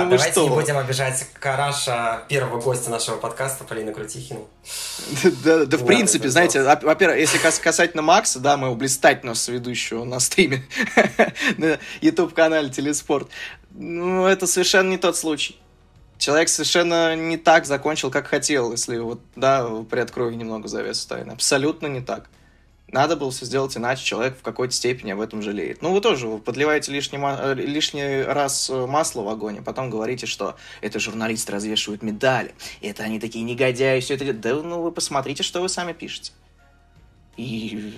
[0.03, 0.43] ну давайте что?
[0.43, 4.49] не будем обижать Караша, первого гостя нашего подкаста, Полина Крутихину.
[5.45, 10.67] Да, да, в принципе, знаете, во-первых, если касательно Макса, да, моего блистательного ведущего на стриме
[11.57, 13.29] на YouTube-канале Телеспорт,
[13.77, 15.57] ну, это совершенно не тот случай.
[16.19, 21.33] Человек совершенно не так закончил, как хотел, если вот, да, приоткрою немного завесу тайны.
[21.33, 22.29] Абсолютно не так.
[22.89, 25.83] Надо было все сделать иначе, человек в какой-то степени об этом жалеет.
[25.83, 29.91] Ну, вы тоже вы подливаете лишний, э, лишний раз э, масло в огонь, а потом
[29.91, 34.33] говорите, что это журналисты развешивают медали, это они такие негодяи, все это...
[34.33, 36.31] Да, ну, вы посмотрите, что вы сами пишете.
[37.37, 37.93] И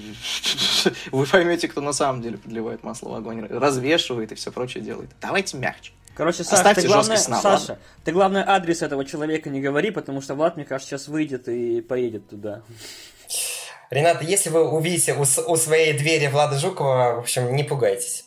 [1.12, 5.11] вы поймете, кто на самом деле подливает масло в огонь, развешивает и все прочее делает.
[5.20, 5.93] Давайте мягче.
[6.14, 7.78] Короче, Саша, Оставьте ты главное, сна, Саша, ладно?
[8.05, 11.80] ты главное адрес этого человека не говори, потому что Влад, мне кажется, сейчас выйдет и
[11.80, 12.62] поедет туда.
[13.91, 18.24] Ренат, если вы увидите у, у своей двери Влада Жукова, в общем, не пугайтесь.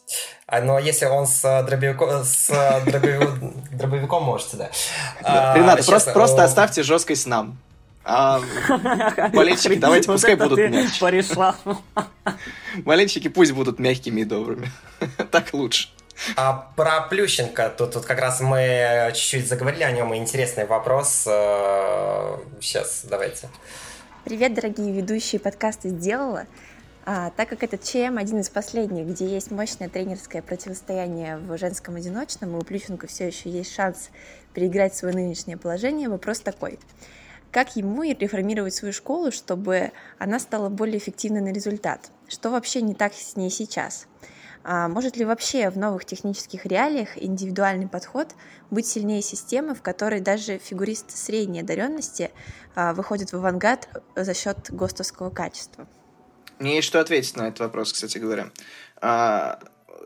[0.47, 2.47] А, но если он с, дробовиком, с
[2.85, 5.53] дробовиком, дробовиком можете, да.
[5.55, 7.57] Ренат, просто, просто оставьте жесткость нам.
[8.03, 8.41] А,
[9.33, 11.23] болельщики, давайте, пускай будут мягче.
[12.77, 14.71] Болельщики пусть будут мягкими и добрыми.
[15.31, 15.89] Так лучше.
[16.35, 21.23] А про Плющенко, тут, тут как раз мы чуть-чуть заговорили о нем, и интересный вопрос.
[22.59, 23.49] Сейчас, давайте.
[24.23, 26.45] Привет, дорогие ведущие подкаста «Сделала».
[27.03, 31.95] А, так как этот ЧМ один из последних, где есть мощное тренерское противостояние в женском
[31.95, 34.11] одиночном, и у Плющенко все еще есть шанс
[34.53, 36.77] переиграть свое нынешнее положение, вопрос такой–
[37.51, 42.11] как ему реформировать свою школу, чтобы она стала более эффективной на результат?
[42.27, 44.07] Что вообще не так с ней сейчас?
[44.63, 48.35] А может ли вообще в новых технических реалиях индивидуальный подход
[48.69, 52.31] быть сильнее системы, в которой даже фигуристы средней одаренности
[52.75, 55.87] а, выходят в авангард за счет ГОСТовского качества?
[56.59, 58.51] Мне есть что ответить на этот вопрос, кстати говоря.
[59.01, 59.59] А,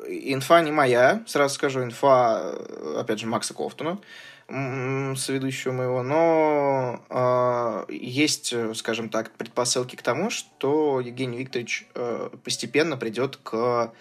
[0.08, 2.54] инфа не моя, сразу скажу, инфа,
[2.98, 4.00] опять же, Макса Кофтуна
[4.48, 12.98] соведущего моего, но э, есть, скажем так, предпосылки к тому, что Евгений Викторович э, постепенно
[12.98, 13.92] придет к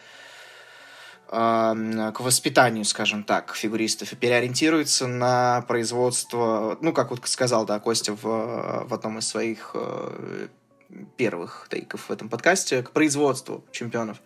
[1.26, 8.12] к воспитанию, скажем так, фигуристов и переориентируется на производство, ну, как вот сказал, да, Костя
[8.12, 10.48] в, в одном из своих э,
[11.16, 14.18] первых тейков в этом подкасте, к производству чемпионов.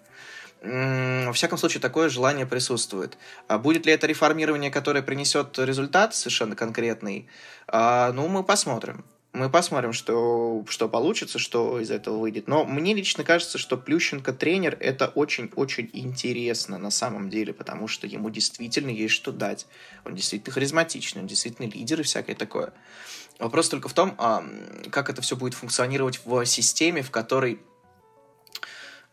[0.61, 3.17] Во всяком случае, такое желание присутствует.
[3.47, 7.29] А будет ли это реформирование, которое принесет результат совершенно конкретный?
[7.69, 9.05] А, ну, мы посмотрим.
[9.35, 12.49] Мы посмотрим, что, что получится, что из этого выйдет.
[12.49, 18.07] Но мне лично кажется, что Плющенко тренер– это очень-очень интересно на самом деле, потому что
[18.07, 19.67] ему действительно есть что дать.
[20.05, 22.73] Он действительно харизматичный, он действительно лидер и всякое такое.
[23.39, 24.43] Вопрос только в том, а,
[24.91, 27.61] как это все будет функционировать в системе, в которой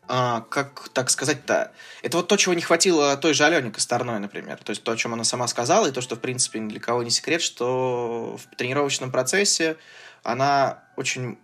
[0.08, 4.58] а, как так сказать-то, это вот то, чего не хватило той же Алене Косторной, например.
[4.64, 6.80] То есть то, о чем она сама сказала, и то, что, в принципе, ни для
[6.80, 9.78] кого не секрет, что в тренировочном процессе
[10.24, 11.38] она очень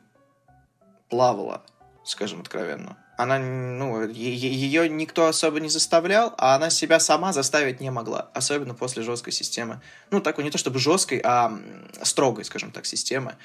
[1.10, 1.64] плавала,
[2.04, 2.98] скажем откровенно.
[3.22, 8.74] Она, ну, ее никто особо не заставлял, а она себя сама заставить не могла, особенно
[8.74, 9.80] после жесткой системы.
[10.10, 11.56] Ну, такой не то чтобы жесткой, а
[12.02, 13.36] строгой, скажем так, системы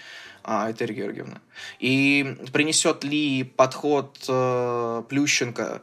[0.42, 1.42] а, Этери Георгиевна.
[1.78, 5.82] И принесет ли подход э, Плющенко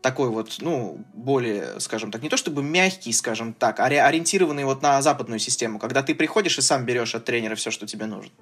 [0.00, 4.80] такой вот, ну, более, скажем так, не то чтобы мягкий, скажем так, а ориентированный вот
[4.80, 8.32] на западную систему, когда ты приходишь и сам берешь от тренера все, что тебе нужно.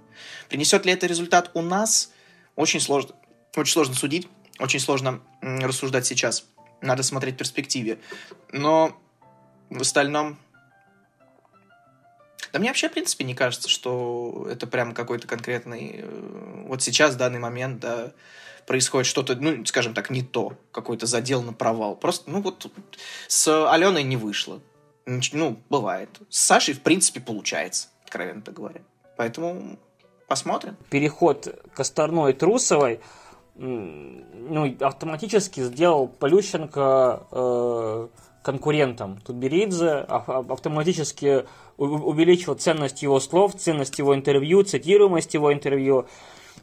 [0.49, 2.13] Принесет ли это результат у нас?
[2.55, 3.17] Очень сложно,
[3.57, 4.29] очень сложно судить.
[4.59, 6.47] Очень сложно рассуждать сейчас.
[6.81, 7.99] Надо смотреть в перспективе.
[8.53, 8.97] Но
[9.71, 10.39] в остальном...
[12.53, 16.01] Да мне вообще, в принципе, не кажется, что это прям какой-то конкретный...
[16.03, 18.13] Э, вот сейчас, в данный момент, да,
[18.67, 20.57] происходит что-то, ну, скажем так, не то.
[20.71, 21.97] Какой-то задел на провал.
[21.97, 22.71] Просто, ну, вот
[23.27, 24.61] с Аленой не вышло.
[25.07, 26.11] Ну, бывает.
[26.31, 28.81] С Сашей, в принципе, получается, откровенно говоря.
[29.17, 29.79] Поэтому
[30.29, 30.77] посмотрим.
[30.91, 33.01] Переход Косторной Трусовой
[33.57, 38.09] ну, автоматически сделал Полющенко э,
[38.43, 41.45] конкурентом Тутберидзе, автоматически
[41.77, 46.07] увеличил ценность его слов, ценность его интервью, цитируемость его интервью.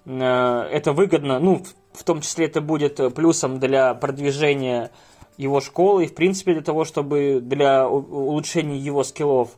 [0.06, 1.64] Э, это выгодно, ну,
[1.94, 4.92] в том числе это будет плюсом для продвижения
[5.38, 9.52] его школы и, в принципе, для того, чтобы для улучшения его скиллов.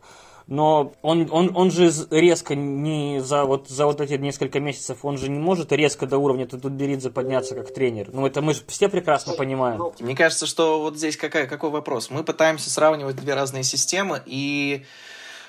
[0.48, 5.18] Но он, он, он же резко не за вот, за вот эти несколько месяцев, он
[5.18, 8.10] же не может резко до уровня Тутберидзе подняться как тренер.
[8.12, 9.82] Ну, это мы же все прекрасно понимаем.
[10.00, 12.10] Мне кажется, что вот здесь какая, какой вопрос.
[12.10, 14.84] Мы пытаемся сравнивать две разные системы, и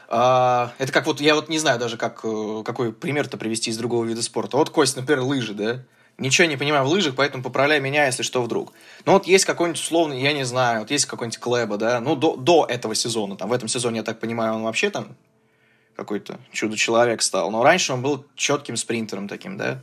[0.07, 3.79] Uh, это как вот, я вот не знаю даже, как, э, какой пример-то привести из
[3.79, 4.59] другого вида спорта.
[4.59, 5.81] Вот, Кость, например, лыжи, да?
[6.19, 8.73] Ничего не понимаю в лыжах, поэтому поправляй меня, если что, вдруг.
[9.05, 12.37] Ну вот есть какой-нибудь условный, я не знаю, вот есть какой-нибудь Клэба, да, ну до,
[12.37, 15.17] до этого сезона, там в этом сезоне, я так понимаю, он вообще там
[15.97, 19.81] какой-то чудо-человек стал, но раньше он был четким спринтером таким, да.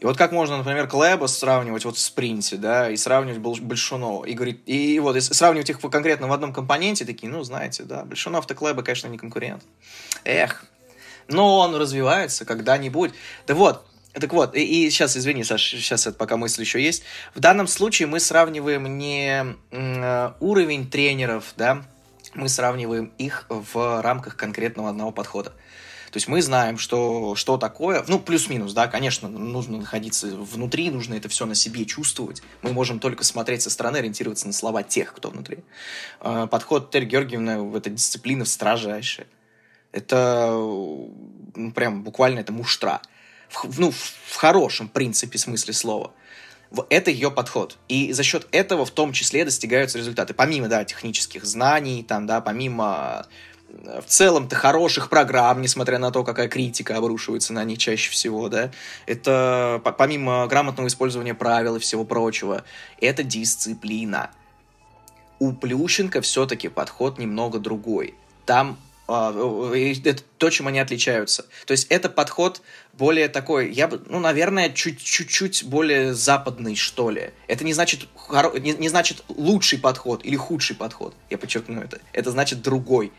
[0.00, 4.32] И вот как можно, например, Клэба сравнивать вот в спринте, да, и сравнивать Большунова, и
[4.32, 8.54] говорить, и вот и сравнивать их конкретно в одном компоненте, такие, ну, знаете, да, Большунов-то
[8.54, 9.64] Клэба, конечно, не конкурент.
[10.24, 10.64] Эх,
[11.26, 13.12] но он развивается когда-нибудь.
[13.48, 17.02] Да вот, так вот, и, и сейчас, извини, Саш, сейчас это пока мысль еще есть.
[17.34, 19.56] В данном случае мы сравниваем не
[20.40, 21.84] уровень тренеров, да,
[22.34, 25.52] мы сравниваем их в рамках конкретного одного подхода.
[26.10, 31.14] То есть мы знаем, что, что такое, ну, плюс-минус, да, конечно, нужно находиться внутри, нужно
[31.14, 32.42] это все на себе чувствовать.
[32.62, 35.58] Мы можем только смотреть со стороны, ориентироваться на слова тех, кто внутри.
[36.20, 39.26] Э, подход Терри Георгиевна в этой дисциплине строжайший.
[39.92, 43.02] Это ну, прям буквально это муштра
[43.48, 46.12] в, ну, в хорошем принципе смысле слова.
[46.90, 47.78] Это ее подход.
[47.88, 50.34] И за счет этого в том числе достигаются результаты.
[50.34, 53.26] Помимо, да, технических знаний, там, да, помимо
[53.68, 58.50] э, в целом-то хороших программ, несмотря на то, какая критика обрушивается на них чаще всего,
[58.50, 58.70] да,
[59.06, 62.64] это помимо грамотного использования правил и всего прочего,
[63.00, 64.30] это дисциплина.
[65.38, 68.14] У Плющенко все-таки подход немного другой.
[68.44, 68.76] Там
[69.08, 71.46] это то, чем они отличаются.
[71.66, 72.60] То есть это подход
[72.92, 77.30] более такой, я бы, ну, наверное, чуть-чуть более западный, что ли.
[77.46, 78.06] Это не значит,
[78.60, 81.14] не, не значит лучший подход или худший подход.
[81.30, 82.00] Я подчеркну это.
[82.12, 83.12] Это значит другой.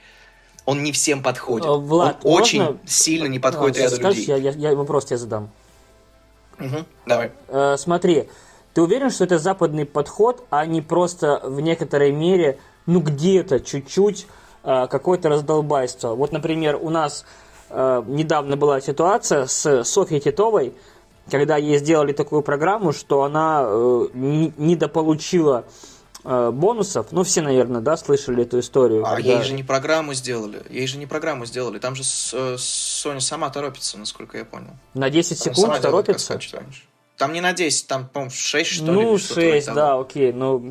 [0.65, 1.67] Он не всем подходит.
[1.67, 2.43] А, Влад, Он можно...
[2.43, 4.37] очень сильно не подходит а, ряду скажешь, людей.
[4.37, 5.49] Я, я, я вопрос тебе задам.
[6.59, 7.31] Угу, давай.
[7.47, 8.29] Э, смотри,
[8.75, 14.27] ты уверен, что это западный подход, а не просто в некоторой мере, ну, где-то чуть-чуть
[14.63, 16.15] какое-то раздолбайство.
[16.15, 17.25] Вот, например, у нас
[17.69, 20.73] э, недавно была ситуация с Софьей Титовой,
[21.29, 25.65] когда ей сделали такую программу, что она э, недополучила
[26.23, 27.07] э, бонусов.
[27.11, 29.05] Ну, все, наверное, да, слышали эту историю.
[29.05, 29.33] А когда...
[29.33, 30.61] ей же не программу сделали.
[30.69, 31.79] Ей же не программу сделали.
[31.79, 32.03] Там же
[32.33, 34.71] э, Соня сама торопится, насколько я понял.
[34.93, 36.39] На 10 там секунд торопится?
[37.17, 39.05] Там не на 10, там, по-моему, 6, что ну, ли.
[39.07, 40.31] Ну, 6, да, окей.
[40.31, 40.61] Но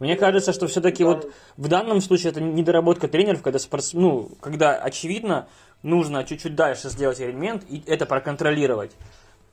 [0.00, 3.92] мне кажется, что все-таки вот в данном случае это недоработка тренеров, когда, спортс...
[3.92, 5.46] ну, когда очевидно,
[5.82, 8.92] нужно чуть-чуть дальше сделать элемент и это проконтролировать.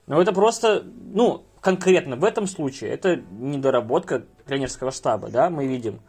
[0.08, 6.00] Но это просто, ну, конкретно в этом случае, это недоработка тренерского штаба, да, мы видим.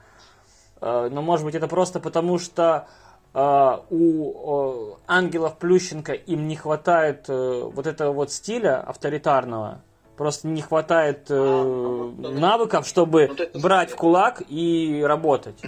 [0.81, 2.87] Э, но, может быть, это просто потому, что
[3.35, 9.83] э, у ангелов Плющенко им не хватает э, вот этого вот стиля авторитарного,
[10.19, 15.61] Просто не хватает э, навыков, чтобы брать в кулак и работать.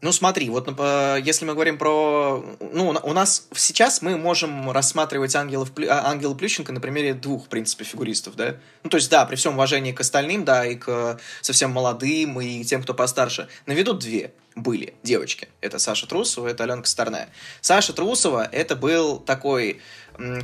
[0.00, 2.44] Ну смотри, вот э, если мы говорим про...
[2.60, 7.48] Ну, у нас сейчас мы можем рассматривать ангелов, а, Ангела Плющенко на примере двух, в
[7.48, 8.56] принципе, фигуристов, да?
[8.82, 12.64] Ну, то есть, да, при всем уважении к остальным, да, и к совсем молодым, и
[12.64, 15.48] тем, кто постарше, наведут две были девочки.
[15.62, 17.30] Это Саша Трусова, это Аленка Старная.
[17.60, 19.80] Саша Трусова, это был такой,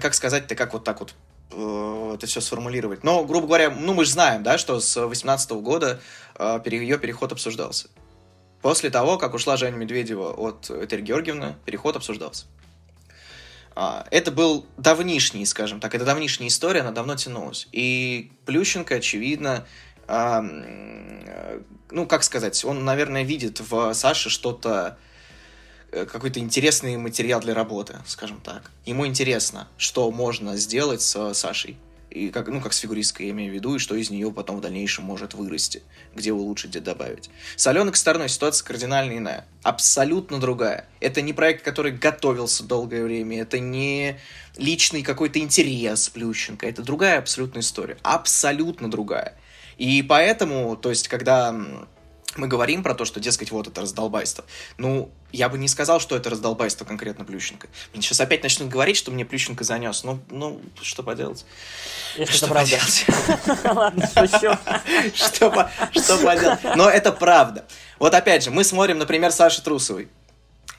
[0.00, 3.04] как сказать-то, как вот так вот Э, это все сформулировать.
[3.04, 6.00] Но, грубо говоря, ну мы же знаем, да, что с 2018 года
[6.38, 7.88] э, ее переход обсуждался.
[8.62, 12.46] После того, как ушла Женя Медведева от Этери Георгиевны, переход обсуждался.
[13.74, 17.68] А, это был давнишний, скажем так, это давнишняя история, она давно тянулась.
[17.72, 19.66] И Плющенко, очевидно,
[20.06, 20.42] а,
[21.90, 25.09] ну, как сказать, он, наверное, видит в Саше что-то Э,
[25.90, 28.70] какой-то интересный материал для работы, скажем так.
[28.84, 31.76] Ему интересно, что можно сделать с Сашей.
[32.10, 34.56] И как, ну, как с фигуристкой, я имею в виду, и что из нее потом
[34.56, 37.30] в дальнейшем может вырасти, где улучшить, где добавить.
[37.54, 40.88] С Аленой Косторной ситуация кардинально иная, абсолютно другая.
[40.98, 44.18] Это не проект, который готовился долгое время, это не
[44.56, 49.38] личный какой-то интерес Плющенко, это другая абсолютная история, абсолютно другая.
[49.78, 51.52] И поэтому, то есть, когда
[52.36, 54.44] мы говорим про то, что, дескать, вот это раздолбайство,
[54.78, 57.68] ну, я бы не сказал, что это раздолбайство конкретно Плющенко.
[57.92, 60.04] Мне сейчас опять начнут говорить, что мне Плющенко занес.
[60.04, 61.44] Ну, ну что поделать?
[62.16, 62.76] Если что это правда.
[62.76, 63.64] поделать?
[63.64, 64.58] Ладно, шучу.
[65.14, 66.60] Что, по- что поделать?
[66.76, 67.66] Но это правда.
[67.98, 70.08] Вот опять же, мы смотрим, например, Саши Трусовой.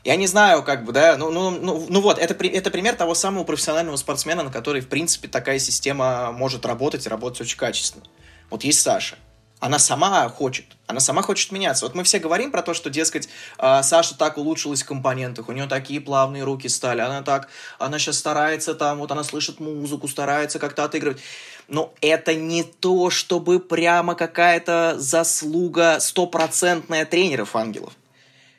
[0.03, 3.13] Я не знаю, как бы, да, ну, ну, ну, ну вот, это, это пример того
[3.13, 8.03] самого профессионального спортсмена, на который, в принципе, такая система может работать и работать очень качественно.
[8.49, 9.17] Вот есть Саша.
[9.61, 11.85] Она сама хочет, она сама хочет меняться.
[11.85, 15.51] Вот мы все говорим про то, что, дескать, а, Саша так улучшилась в компонентах, у
[15.51, 17.47] нее такие плавные руки стали, она так,
[17.77, 21.21] она сейчас старается там, вот она слышит музыку, старается как-то отыгрывать.
[21.67, 27.93] Но это не то, чтобы прямо какая-то заслуга стопроцентная тренеров ангелов.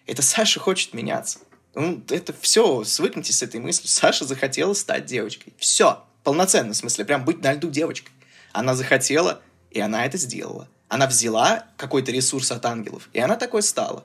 [0.06, 1.40] Это Саша хочет меняться.
[1.74, 3.88] Ну, это все, свыкнитесь с этой мыслью.
[3.88, 5.52] Саша захотела стать девочкой.
[5.58, 8.12] Все, полноценно, в смысле, прям быть на льду девочкой.
[8.52, 9.42] Она захотела,
[9.72, 10.68] и она это сделала.
[10.92, 14.04] Она взяла какой-то ресурс от ангелов, и она такой стала.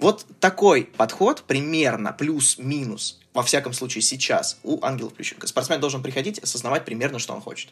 [0.00, 5.46] Вот такой подход примерно плюс-минус, во всяком случае сейчас, у ангелов Плющенко.
[5.46, 7.70] Спортсмен должен приходить, осознавать примерно, что он хочет.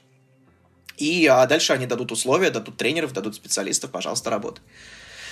[0.97, 4.63] И а дальше они дадут условия, дадут тренеров, дадут специалистов, пожалуйста, работай.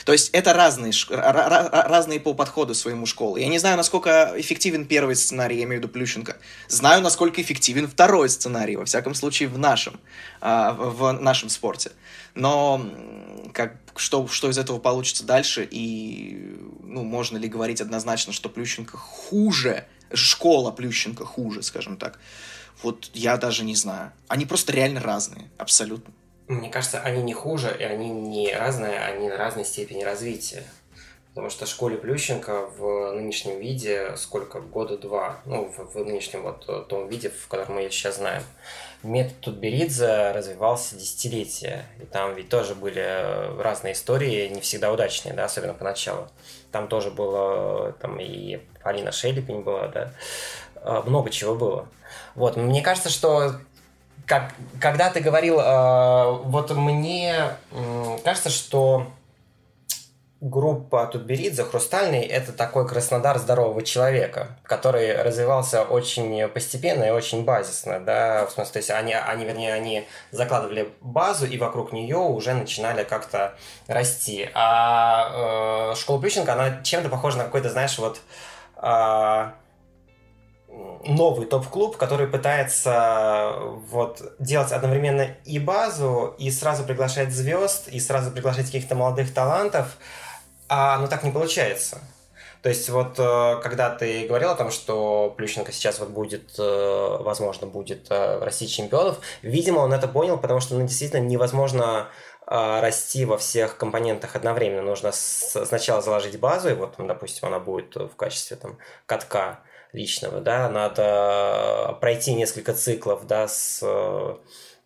[0.09, 3.41] То есть это разные, разные по подходу своему школы.
[3.41, 6.39] Я не знаю, насколько эффективен первый сценарий, я имею в виду Плющенко.
[6.67, 10.01] Знаю, насколько эффективен второй сценарий, во всяком случае, в нашем,
[10.41, 11.93] а, в нашем спорте.
[12.35, 12.81] Но
[13.53, 18.97] как, что, что из этого получится дальше, и ну, можно ли говорить однозначно, что Плющенко
[18.97, 19.85] хуже,
[20.15, 22.19] школа Плющенко хуже, скажем так,
[22.83, 24.13] вот я даже не знаю.
[24.27, 26.15] Они просто реально разные, абсолютно.
[26.49, 30.65] Мне кажется, они не хуже, и они не разные, они на разной степени развития.
[31.39, 34.61] Потому что школе Плющенко в нынешнем виде сколько?
[34.61, 35.41] Года два.
[35.45, 38.43] Ну, в, в нынешнем вот э, том виде, в котором мы ее сейчас знаем.
[39.05, 41.85] Метод Тутберидзе развивался десятилетия.
[42.03, 46.27] И там ведь тоже были э, разные истории, не всегда удачные, да, особенно поначалу.
[46.73, 50.13] Там тоже было, там и Полина Шелепень была, да.
[50.77, 51.89] Э, Много чего было.
[52.35, 53.53] Вот, мне кажется, что
[54.27, 59.07] как, когда ты говорил, э, вот мне м, кажется, что
[60.41, 67.99] группа Тутберидзе «Хрустальный»— это такой Краснодар здорового человека, который развивался очень постепенно и очень базисно,
[67.99, 72.55] да, в смысле, то есть они, они, вернее, они закладывали базу, и вокруг нее уже
[72.55, 73.55] начинали как-то
[73.89, 74.49] расти.
[74.55, 78.21] А э, школа Плющенко, она чем-то похожа на какой-то, знаешь, вот
[78.77, 79.55] а,
[81.05, 83.55] новый топ-клуб, который пытается
[83.91, 89.97] вот делать одновременно и базу, и сразу приглашать звезд, и сразу приглашать каких-то молодых талантов,
[90.69, 92.01] а ну так не получается.
[92.63, 97.17] То есть вот э, когда ты говорил о том, что Плющенко сейчас вот будет, э,
[97.21, 102.09] возможно, будет э, расти чемпионов, видимо, он это понял, потому что ну, действительно невозможно
[102.51, 104.81] расти во всех компонентах одновременно.
[104.81, 109.61] Нужно сначала заложить базу, и вот, допустим, она будет в качестве там катка
[109.93, 114.37] личного, да, надо пройти несколько циклов, да, с, э,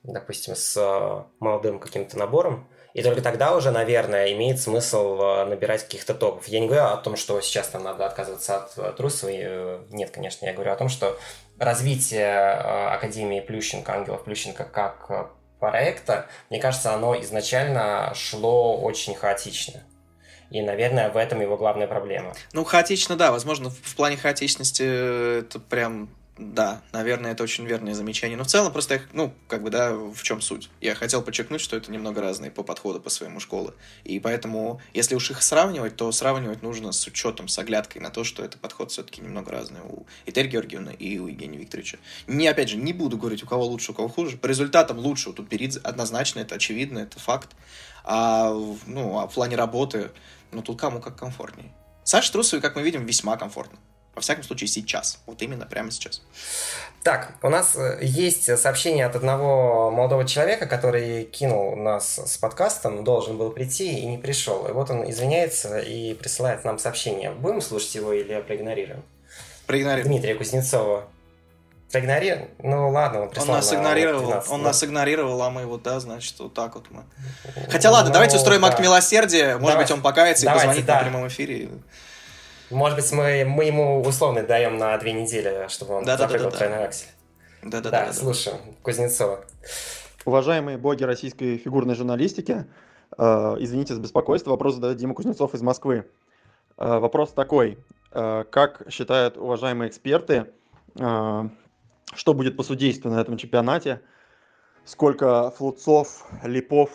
[0.02, 5.84] допустим, с э, молодым каким-то набором, и только тогда уже, наверное, имеет смысл э, набирать
[5.84, 6.46] каких-то топов.
[6.48, 9.38] Я не говорю о том, что сейчас там надо отказываться от э, Трусовой.
[9.38, 11.18] э, Нет, конечно, я говорю о том, что
[11.58, 15.24] развитие э, Академии Плющенко, Ангелов Плющенко как э,
[15.58, 19.82] проекта, мне кажется, оно изначально шло очень хаотично.
[20.52, 22.34] И, наверное, в этом его главная проблема.
[22.52, 23.32] Ну, хаотично, да.
[23.32, 28.36] Возможно, в, плане хаотичности э, это прям, да, наверное, это очень верное замечание.
[28.36, 30.68] Но в целом просто, я, ну, как бы, да, в чем суть?
[30.82, 33.72] Я хотел подчеркнуть, что это немного разные по подходу по своему школы.
[34.04, 38.22] И поэтому, если уж их сравнивать, то сравнивать нужно с учетом, с оглядкой на то,
[38.22, 41.96] что это подход все-таки немного разный у Этери Георгиевны и у Евгения Викторовича.
[42.26, 44.36] Не, опять же, не буду говорить, у кого лучше, у кого хуже.
[44.36, 47.50] По результатам лучше у Тутберидзе однозначно, это очевидно, это факт.
[48.04, 48.52] А,
[48.86, 50.10] ну, а в плане работы,
[50.50, 51.72] ну, тут кому как комфортнее.
[52.04, 53.78] Саше Трусовой, как мы видим, весьма комфортно.
[54.14, 55.20] Во всяком случае, сейчас.
[55.26, 56.20] Вот именно прямо сейчас.
[57.02, 63.04] Так, у нас э, есть сообщение от одного молодого человека, который кинул нас с подкастом,
[63.04, 64.66] должен был прийти и не пришел.
[64.66, 67.30] И вот он извиняется и присылает нам сообщение.
[67.30, 69.02] Будем слушать его или проигнорируем?
[69.66, 70.08] Проигнорируем.
[70.08, 71.08] Дмитрия Кузнецова.
[71.92, 72.48] Проигнорируем?
[72.62, 74.66] Ну ладно, он Он прислал нас на игнорировал, 12, он да.
[74.68, 77.02] нас игнорировал, а мы вот, да, значит, вот так вот мы.
[77.68, 78.82] Хотя ладно, давайте устроим Ну, акт да.
[78.82, 79.84] милосердия, может Давай.
[79.84, 80.96] быть, он покается и Давайте, позвонит да.
[80.96, 81.68] на прямом эфире.
[82.70, 86.28] Может быть, мы, мы ему условно даем на две недели, чтобы он Да-да-да-да-да.
[86.28, 87.08] запрыгал в тройной аксель.
[87.62, 88.12] Да, Да-да-да.
[88.14, 88.56] слушаем.
[88.82, 89.44] Кузнецова.
[90.24, 92.64] Уважаемые боги российской фигурной журналистики,
[93.18, 96.06] э, извините за беспокойство, вопрос задает Дима Кузнецов из Москвы.
[96.78, 97.76] Э, вопрос такой,
[98.12, 100.46] э, как считают уважаемые эксперты,
[100.98, 101.48] э,
[102.14, 104.00] что будет по судейству на этом чемпионате,
[104.84, 106.90] сколько флуцов, липов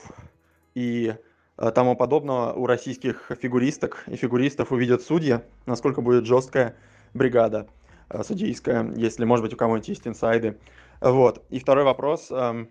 [0.76, 1.16] и
[1.58, 6.76] э, тому подобного у российских фигуристок и фигуристов увидят судьи, насколько будет жесткая
[7.14, 7.68] бригада
[8.10, 10.60] э, судейская, если, может быть, у кого-нибудь есть инсайды.
[11.02, 11.44] Вот.
[11.50, 12.70] И второй вопрос, эм,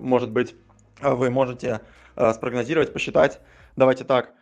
[0.00, 0.56] может быть,
[1.00, 1.80] вы можете
[2.34, 3.40] спрогнозировать, посчитать,
[3.76, 4.34] давайте так,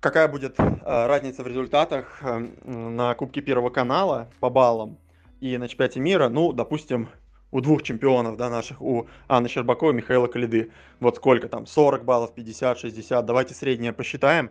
[0.00, 4.98] какая будет разница в результатах эм, на Кубке Первого канала по баллам
[5.40, 7.08] и на чемпионате мира, ну, допустим,
[7.50, 10.70] у двух чемпионов, да, наших, у Анны Щербаковой и Михаила Калиды.
[11.00, 14.50] Вот сколько там, 40 баллов, 50, 60, давайте среднее посчитаем.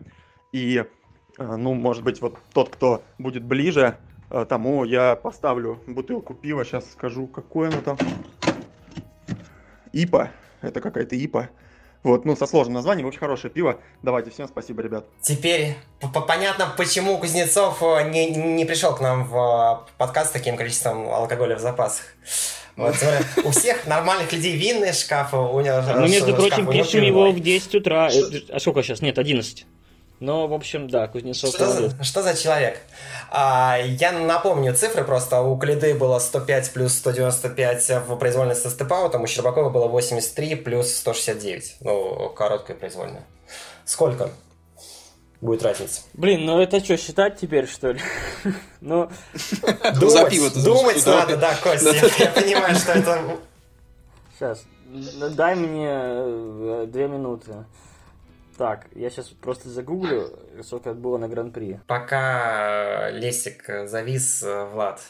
[0.52, 0.84] И,
[1.38, 3.98] э, ну, может быть, вот тот, кто будет ближе,
[4.30, 7.98] э, тому я поставлю бутылку пива, сейчас скажу, какое оно там.
[9.92, 10.32] ИПА,
[10.62, 11.50] это какая-то ИПА.
[12.06, 13.80] Вот, ну, со сложным названием, очень хорошее пиво.
[14.03, 15.08] Давайте, всем спасибо, ребят.
[15.22, 15.76] Теперь
[16.28, 21.56] понятно, почему Кузнецов э, не, не пришел к нам в подкаст с таким количеством алкоголя
[21.56, 22.06] в запасах.
[22.76, 22.93] Вот,
[23.43, 27.74] у всех нормальных людей винные шкафы, у него Ну, между прочим, пишем его в 10
[27.74, 28.12] утра.
[28.12, 29.01] Э, а сколько сейчас?
[29.01, 29.66] Нет, 11.
[30.20, 32.82] Но, в общем, да, Кузнецов что за, что за человек?
[33.38, 35.42] А, я напомню цифры просто.
[35.42, 40.96] У Калиды было 105 плюс 195 в произвольной со степаутом, у Щербакова было 83 плюс
[40.96, 41.78] 169.
[41.82, 43.26] Ну, короткая произвольная.
[43.84, 44.30] Сколько?
[45.42, 46.02] будет разница.
[46.14, 48.00] Блин, ну это что, считать теперь, что ли?
[48.82, 49.10] Ну,
[50.00, 53.38] думать, думать надо, да, Костя, я понимаю, что это...
[54.38, 54.64] Сейчас,
[55.36, 57.66] дай мне э, две минуты.
[58.58, 60.32] Так, я сейчас просто загуглю,
[60.64, 61.82] сколько было на Гран-при.
[61.88, 65.01] Пока Лесик завис, э, Влад,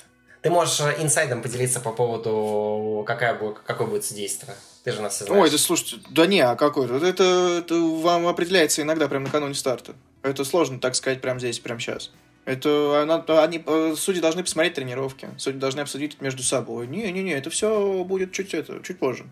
[0.41, 4.53] ты можешь инсайдом поделиться по поводу, какая будет, какое будет судейство.
[4.83, 5.43] Ты же нас все знаешь.
[5.43, 6.85] Ой, да слушайте, да не, а какой?
[6.85, 7.23] Это,
[7.63, 9.93] это вам определяется иногда прямо накануне старта.
[10.21, 12.11] Это сложно так сказать прямо здесь, прямо сейчас.
[12.45, 13.01] Это
[13.43, 16.85] они, э, судьи должны посмотреть тренировки, судьи должны обсудить между собой.
[16.85, 19.25] Не-не-не, это все будет чуть, это, чуть позже.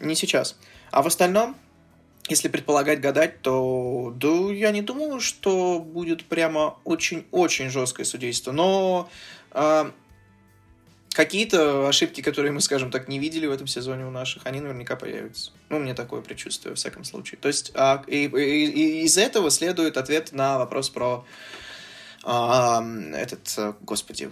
[0.00, 0.56] Не сейчас.
[0.90, 1.56] А в остальном,
[2.30, 8.52] если предполагать, гадать, то да, я не думаю, что будет прямо очень-очень жесткое судейство.
[8.52, 9.08] Но
[9.52, 9.90] э,
[11.12, 14.96] какие-то ошибки, которые мы, скажем так, не видели в этом сезоне у наших, они наверняка
[14.96, 15.52] появятся.
[15.68, 17.38] Ну, мне такое предчувствие, во всяком случае.
[17.40, 21.24] То есть а, и, и, и из этого следует ответ на вопрос про
[22.24, 24.30] а, этот, господи,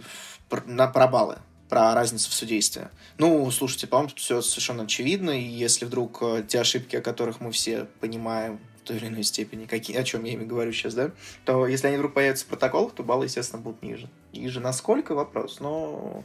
[0.48, 1.38] про, на, про баллы
[1.68, 2.90] про разницу в судействе.
[3.18, 7.40] Ну, слушайте, по-моему, тут все совершенно очевидно, и если вдруг э, те ошибки, о которых
[7.40, 10.94] мы все понимаем в той или иной степени, какие, о чем я ими говорю сейчас,
[10.94, 11.10] да,
[11.44, 14.08] то если они вдруг появятся в протоколах, то баллы, естественно, будут ниже.
[14.32, 16.24] Ниже насколько вопрос, но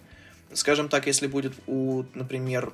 [0.53, 2.73] скажем так, если будет у, например,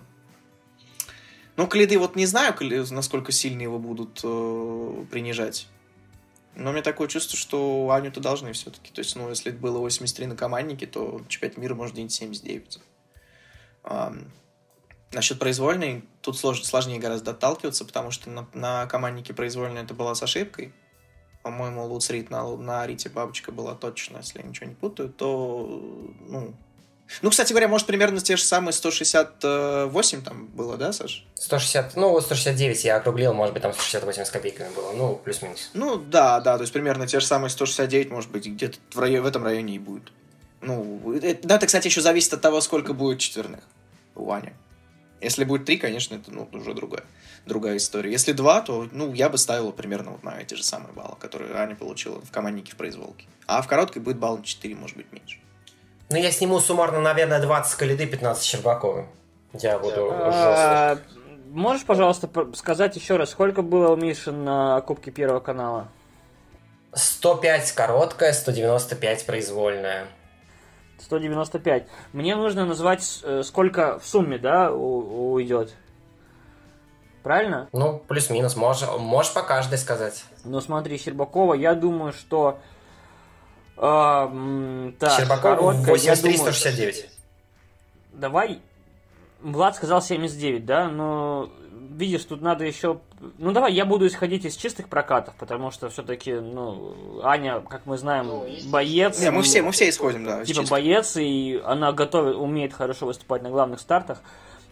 [1.55, 2.53] ну, Калиды вот не знаю,
[2.91, 5.67] насколько сильно его будут э, принижать.
[6.57, 8.91] Но у меня такое чувство, что Аню-то должны все-таки.
[8.91, 12.79] То есть, ну, если было 83 на команднике, то чемпионат мира может где-нибудь 79.
[13.83, 14.11] А,
[15.11, 20.15] насчет произвольной, тут слож, сложнее гораздо отталкиваться, потому что на, на команднике произвольная это была
[20.15, 20.73] с ошибкой.
[21.43, 26.55] По-моему, Луцрит на, на Рите бабочка была точно, если я ничего не путаю, то, ну,
[27.21, 31.25] ну, кстати говоря, может, примерно те же самые 168 там было, да, Саш?
[31.35, 35.69] 160, ну, 169 я округлил, может быть, там 168 с копейками было, ну, плюс-минус.
[35.73, 39.21] Ну, да, да, то есть примерно те же самые 169, может быть, где-то в, районе,
[39.21, 40.11] в этом районе и будет.
[40.61, 43.61] Ну, это, это, кстати, еще зависит от того, сколько будет четверных
[44.15, 44.53] у Ани.
[45.21, 47.03] Если будет три, конечно, это ну, уже другая,
[47.45, 48.11] другая история.
[48.11, 51.55] Если два, то ну, я бы ставил примерно вот на эти же самые баллы, которые
[51.55, 53.25] Аня получила в команднике в произволке.
[53.47, 55.39] А в короткой будет балл на 4, может быть, меньше.
[56.09, 59.07] Ну, я сниму суммарно, наверное, 20 Калиды, 15 Щербаковым.
[59.53, 61.17] Я буду а, жестко.
[61.49, 65.87] Можешь, пожалуйста, сказать еще раз, сколько было у Миши на Кубке Первого канала?
[66.93, 70.07] 105 короткая, 195 произвольная.
[70.99, 71.87] 195.
[72.13, 75.73] Мне нужно назвать, э, сколько в сумме, да, уйдет.
[77.21, 77.67] Правильно?
[77.73, 78.55] Ну, плюс-минус.
[78.55, 80.23] Можешь, можешь по каждой сказать.
[80.45, 82.59] Ну, смотри, Щербакова, я думаю, что
[83.77, 87.09] а, так, Щербаков 8369.
[88.13, 88.59] Давай.
[89.41, 90.89] Влад сказал 79, да?
[90.89, 91.51] Но
[91.97, 92.99] видишь, тут надо еще...
[93.37, 97.97] Ну, давай, я буду исходить из чистых прокатов, потому что все-таки, ну, Аня, как мы
[97.97, 99.19] знаем, ну, боец.
[99.19, 100.43] Не, мы все, мы все исходим, да.
[100.43, 104.21] Типа боец, и она готовит, умеет хорошо выступать на главных стартах.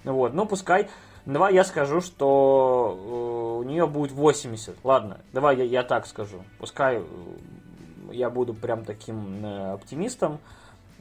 [0.03, 0.89] Вот, ну, пускай...
[1.25, 4.75] Давай я скажу, что э, у нее будет 80.
[4.83, 6.43] Ладно, давай я, я так скажу.
[6.59, 7.01] Пускай
[8.11, 10.39] я буду прям таким э, оптимистом.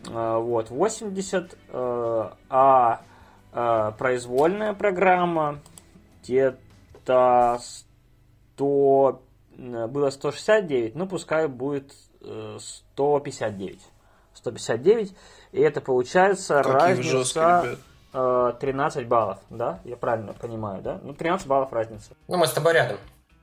[0.07, 3.01] Э, вот, 80, э, а
[3.53, 5.61] произвольная программа
[6.21, 7.61] где-то
[8.57, 9.23] 100,
[9.57, 13.81] было 169, ну пускай будет 159.
[14.35, 15.17] 159,
[15.53, 17.77] и это получается Какие разница жесткие,
[18.13, 19.79] 13 баллов, да?
[19.85, 20.99] Я правильно понимаю, да?
[21.01, 22.17] Ну, 13 баллов разница.
[22.27, 22.97] Ну, мы с тобой рядом.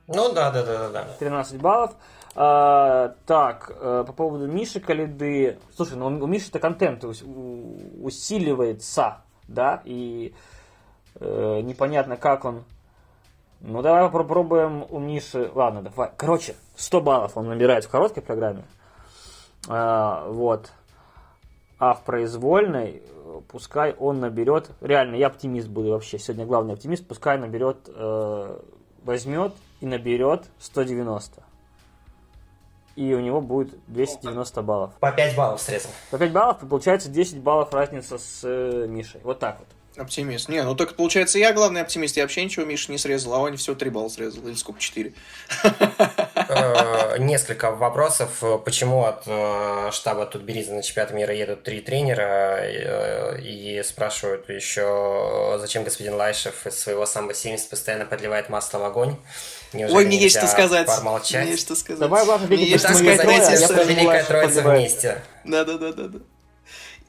[0.08, 0.90] Ну да, да, да, да.
[0.90, 1.04] да.
[1.18, 1.92] 13 баллов.
[2.34, 5.58] А, так, э, по поводу Миши Калиды.
[5.74, 9.18] Слушай, ну у Миши-то контент усиливается,
[9.48, 10.32] да, и
[11.20, 12.64] э, непонятно, как он...
[13.60, 15.50] Ну, давай попробуем у Миши...
[15.54, 16.10] Ладно, давай.
[16.16, 18.64] Короче, 100 баллов он набирает в короткой программе.
[19.68, 20.72] А, вот.
[21.78, 23.02] А в произвольной
[23.48, 24.70] пускай он наберет...
[24.80, 26.18] Реально, я оптимист буду вообще.
[26.18, 27.06] Сегодня главный оптимист.
[27.06, 27.88] Пускай наберет...
[27.88, 28.58] Э,
[29.04, 31.42] возьмет и наберет 190
[32.96, 34.94] и у него будет 290 баллов.
[35.00, 35.90] По 5 баллов срезал.
[36.10, 39.20] По 5 баллов, получается 10 баллов разница с э, Мишей.
[39.24, 39.68] Вот так вот.
[39.96, 40.48] Оптимист.
[40.48, 42.16] Не, ну так получается я главный оптимист.
[42.16, 44.46] Я вообще ничего Миша не срезал, а он всего 3 балла срезал.
[44.46, 44.80] Или сколько?
[44.80, 45.12] 4?
[46.34, 48.42] Э, несколько вопросов.
[48.64, 52.58] Почему от э, штаба Тутберидзе на чемпионат мира едут три тренера?
[52.60, 59.16] Э, и спрашивают еще, зачем господин Лайшев из своего самбо-70 постоянно подливает масло в огонь?
[59.72, 60.88] Неужели Ой, мне есть что сказать.
[60.88, 62.00] Мне есть что сказать.
[62.00, 63.20] Давай, ладно, мне есть что сказать.
[63.20, 65.22] Трое, Великая Троица вместе.
[65.44, 66.20] Да-да-да-да.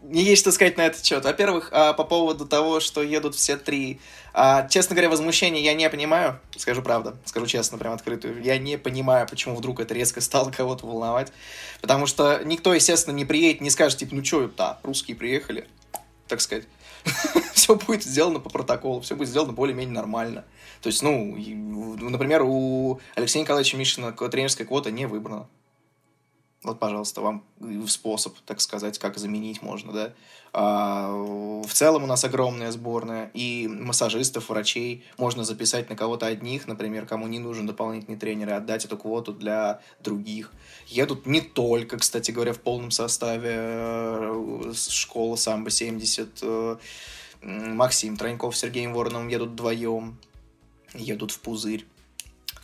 [0.04, 1.24] Мне есть что сказать на этот счет.
[1.24, 4.01] Во-первых, а, по поводу того, что едут все три.
[4.34, 6.39] А, честно говоря, возмущение я не понимаю.
[6.58, 8.43] Скажу правду, скажу честно, прям открытую.
[8.43, 11.32] Я не понимаю, почему вдруг это резко стало кого-то волновать.
[11.80, 15.68] Потому что никто, естественно, не приедет, не скажет, типа, ну что, да, русские приехали,
[16.28, 16.66] так сказать.
[17.54, 20.43] все будет сделано по протоколу, все будет сделано более-менее нормально.
[20.82, 21.36] То есть, ну,
[22.10, 25.47] например, у Алексея Николаевича Мишина тренерская квота не выбрана.
[26.64, 27.43] Вот, пожалуйста, вам
[27.88, 30.14] способ, так сказать, как заменить можно, да.
[30.53, 36.68] А, в целом у нас огромная сборная, и массажистов, врачей можно записать на кого-то одних,
[36.68, 40.51] например, кому не нужен дополнительный тренер, и отдать эту квоту для других.
[40.88, 46.78] Едут не только, кстати говоря, в полном составе э, школа самбо-70, э,
[47.41, 50.18] Максим Троньков с Сергеем Вороновым едут вдвоем,
[50.93, 51.86] едут в пузырь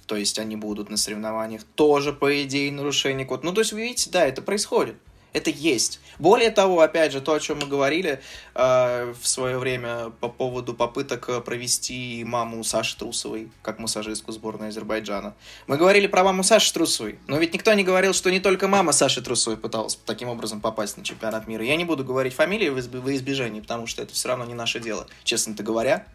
[0.09, 3.43] то есть они будут на соревнованиях, тоже, по идее, нарушение код.
[3.43, 4.95] Ну, то есть, вы видите, да, это происходит.
[5.33, 5.99] Это есть.
[6.17, 8.19] Более того, опять же, то, о чем мы говорили
[8.55, 15.35] э, в свое время по поводу попыток провести маму Саши Трусовой, как массажистку сборной Азербайджана.
[15.67, 18.91] Мы говорили про маму Саши Трусовой, но ведь никто не говорил, что не только мама
[18.93, 21.63] Саши Трусовой пыталась таким образом попасть на чемпионат мира.
[21.63, 25.05] Я не буду говорить фамилии в избежании, потому что это все равно не наше дело,
[25.23, 26.07] честно-то говоря.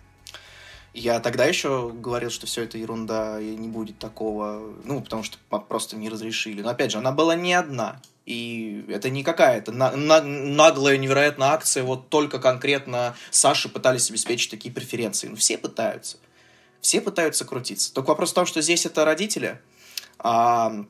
[0.94, 5.38] Я тогда еще говорил, что все это ерунда, и не будет такого, ну, потому что
[5.68, 6.62] просто не разрешили.
[6.62, 8.00] Но опять же, она была не одна.
[8.26, 14.52] И это не какая-то на, на, наглая, невероятная акция, вот только конкретно Саши пытались обеспечить
[14.52, 15.26] такие преференции.
[15.26, 16.16] Ну, все пытаются.
[16.80, 17.92] Все пытаются крутиться.
[17.92, 19.60] Только вопрос в том, что здесь это родители,
[20.18, 20.84] а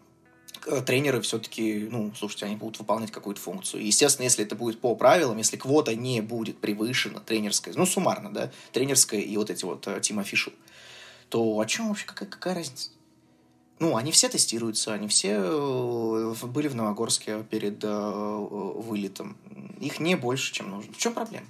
[0.86, 3.84] тренеры все-таки, ну, слушайте, они будут выполнять какую-то функцию.
[3.84, 8.50] Естественно, если это будет по правилам, если квота не будет превышена, тренерская, ну, суммарно, да,
[8.72, 10.52] тренерская и вот эти вот Team э, Official,
[11.28, 12.90] то о чем вообще, какая, какая разница?
[13.78, 19.36] Ну, они все тестируются, они все э, были в Новогорске перед вылетом.
[19.80, 20.92] Их не больше, чем нужно.
[20.92, 21.46] В чем проблема?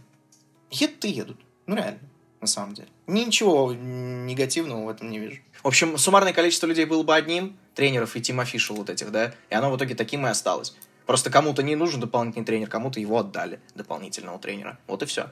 [0.70, 1.40] Едут и едут.
[1.66, 2.00] Ну, реально,
[2.40, 2.88] на самом деле.
[3.06, 5.40] Ничего негативного в этом не вижу.
[5.62, 9.34] В общем, суммарное количество людей было бы одним, тренеров и Team Official вот этих, да,
[9.50, 10.74] и оно в итоге таким и осталось.
[11.06, 14.78] Просто кому-то не нужен дополнительный тренер, кому-то его отдали, дополнительного тренера.
[14.86, 15.30] Вот и все.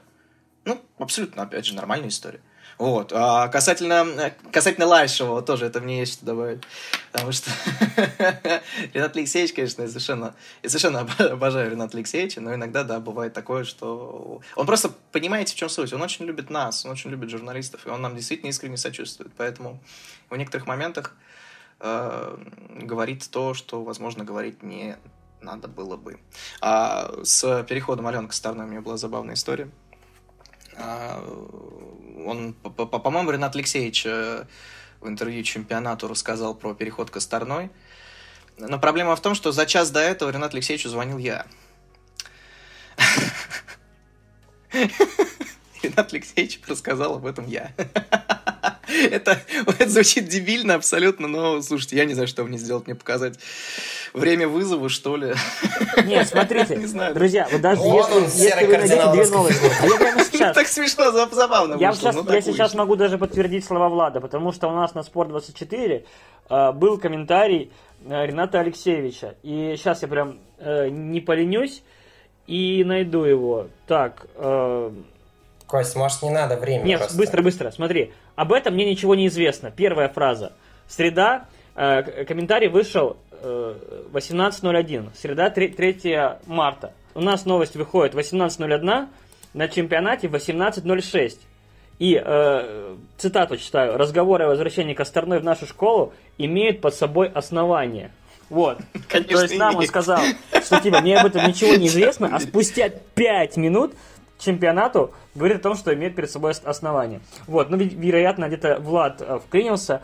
[0.64, 2.40] Ну, абсолютно, опять же, нормальная история.
[2.78, 3.12] Вот.
[3.14, 6.62] А касательно, касательно Лайшева тоже это мне есть что добавить.
[7.12, 7.50] Потому что
[8.92, 11.00] Ренат Алексеевич, конечно, я совершенно, я совершенно
[11.32, 14.40] обожаю Рената Алексеевича, но иногда, да, бывает такое, что...
[14.56, 15.92] Он просто, понимаете, в чем суть?
[15.92, 19.32] Он очень любит нас, он очень любит журналистов, и он нам действительно искренне сочувствует.
[19.36, 19.80] Поэтому
[20.30, 21.14] в некоторых моментах
[21.80, 22.36] э,
[22.80, 24.96] говорит то, что, возможно, говорить не
[25.40, 26.18] надо было бы.
[26.60, 29.70] А с переходом Алены к Старной у меня была забавная история.
[30.76, 31.22] А,
[32.26, 34.44] он, по-моему, Ренат Алексеевич э,
[35.00, 37.70] в интервью чемпионату рассказал про переход к Косторной.
[38.58, 41.46] Но проблема в том, что за час до этого Ренат Алексеевичу звонил я.
[45.82, 47.72] Ренат Алексеевич рассказал об этом я.
[49.10, 53.38] это, это звучит дебильно абсолютно, но, слушайте, я не знаю, что мне сделать, мне показать
[54.12, 55.34] время вызова, что ли.
[56.04, 57.14] Нет, смотрите, не знаю.
[57.14, 60.54] друзья, вот даже вот если, он, если вы найдете две новости, а я прямо сейчас...
[60.54, 64.52] Так смешно, забавно Я, вышло, сейчас, ну, я сейчас могу даже подтвердить слова Влада, потому
[64.52, 66.04] что у нас на Спорт24
[66.50, 67.72] э, был комментарий
[68.04, 71.82] э, Рената Алексеевича, и сейчас я прям э, не поленюсь
[72.46, 73.68] и найду его.
[73.86, 74.90] Так, э,
[75.72, 77.16] Кость, может, не надо времени Нет, просто.
[77.16, 78.12] быстро, быстро, смотри.
[78.42, 79.70] Об этом мне ничего не известно.
[79.70, 80.52] Первая фраза.
[80.88, 83.76] Среда, э, комментарий вышел э,
[84.12, 85.10] 18.01.
[85.14, 86.92] Среда, 3, 3 марта.
[87.14, 89.06] У нас новость выходит 18.01,
[89.54, 91.38] на чемпионате 18.06.
[92.00, 93.96] И э, цитату читаю.
[93.96, 98.10] Разговоры о возвращении Косторной в нашу школу имеют под собой основание.
[98.50, 98.78] Вот.
[99.08, 99.90] Конечно, То есть нам он имеет.
[99.90, 100.20] сказал,
[100.64, 103.94] что типа мне об этом ничего не известно, а спустя 5 минут
[104.42, 107.20] чемпионату говорит о том, что имеет перед собой ос- основание.
[107.46, 110.02] Вот, ну, ведь, вероятно, где-то Влад э, вклинился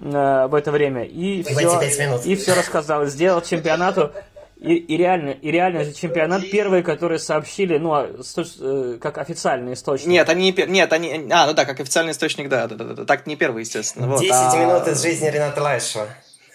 [0.00, 1.80] э, в это время и все,
[2.24, 4.12] и все рассказал, сделал чемпионату
[4.60, 9.72] и, и реально, и реально же чемпионат первый, который сообщили, ну, а, э, как официальный
[9.72, 10.08] источник.
[10.08, 11.28] Нет, они не пер- Нет, они...
[11.30, 13.04] А, ну да, как официальный источник, да, да, да, да, да.
[13.06, 14.06] Так не первый, естественно.
[14.06, 16.08] Вот, 10 а- минут из жизни Рената Лайшева.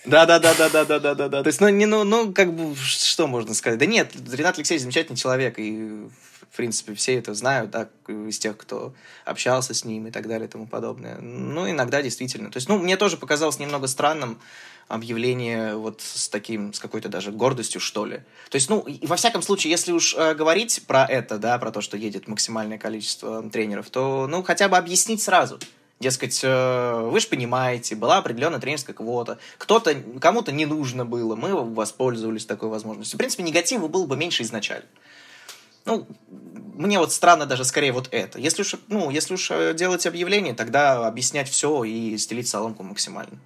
[0.05, 1.41] Да, да, да, да, да, да, да, да, да.
[1.43, 3.79] То есть, ну, не, ну, ну, как бы, что можно сказать?
[3.79, 6.05] Да нет, Ренат Алексеевич замечательный человек, и,
[6.51, 8.93] в принципе, все это знают, да, из тех, кто
[9.25, 11.17] общался с ним и так далее и тому подобное.
[11.19, 12.51] Ну, иногда действительно.
[12.51, 14.39] То есть, ну, мне тоже показалось немного странным
[14.87, 18.17] объявление вот с таким, с какой-то даже гордостью, что ли.
[18.49, 21.71] То есть, ну, и во всяком случае, если уж э, говорить про это, да, про
[21.71, 25.59] то, что едет максимальное количество тренеров, то, ну, хотя бы объяснить сразу.
[25.99, 31.55] Дескать, э, вы же понимаете, была определенная тренерская квота, кто-то, кому-то не нужно было, мы
[31.55, 33.17] воспользовались такой возможностью.
[33.17, 34.85] В принципе, негатива было бы меньше изначально.
[35.85, 36.07] Ну,
[36.73, 38.39] мне вот странно даже скорее вот это.
[38.39, 43.39] Если уж, ну, если уж э, делать объявление, тогда объяснять все и стелить соломку максимально.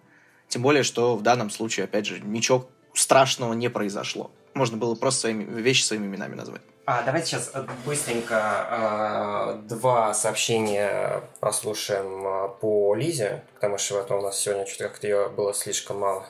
[0.47, 4.31] Тем более, что в данном случае, опять же, ничего страшного не произошло.
[4.53, 6.61] Можно было просто своими, вещи своими именами назвать.
[6.85, 7.51] А, давайте сейчас
[7.85, 14.89] быстренько э, два сообщения послушаем э, по Лизе, потому что вот у нас сегодня что-то
[14.89, 16.25] как-то ее было слишком мало.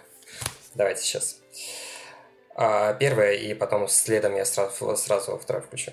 [0.76, 1.38] Давайте сейчас.
[2.62, 5.91] А, первое, и потом следом я сразу, сразу во второе включу.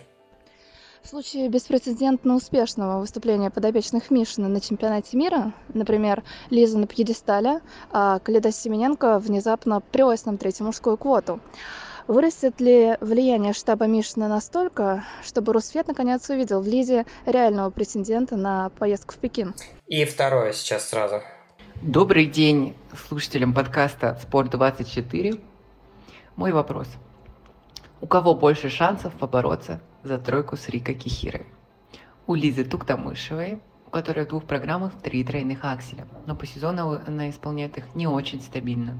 [1.01, 7.61] В случае беспрецедентно успешного выступления подопечных Мишина на чемпионате мира, например, Лиза на пьедестале,
[7.93, 11.39] а Каледа Семененко внезапно привелась нам третью мужскую квоту,
[12.09, 18.71] вырастет ли влияние штаба Мишина настолько, чтобы Русфет наконец увидел в Лизе реального претендента на
[18.71, 19.55] поездку в Пекин?
[19.87, 21.23] И второе сейчас сразу.
[21.81, 22.75] Добрый день
[23.07, 25.41] слушателям подкаста «Спорт24».
[26.37, 26.87] Мой вопрос.
[28.03, 31.47] У кого больше шансов побороться за тройку с Рика Кихирой?
[32.27, 37.31] У Лизы Туктамышевой, у которой в двух программах три тройных акселя, но по сезону она
[37.31, 38.99] исполняет их не очень стабильно.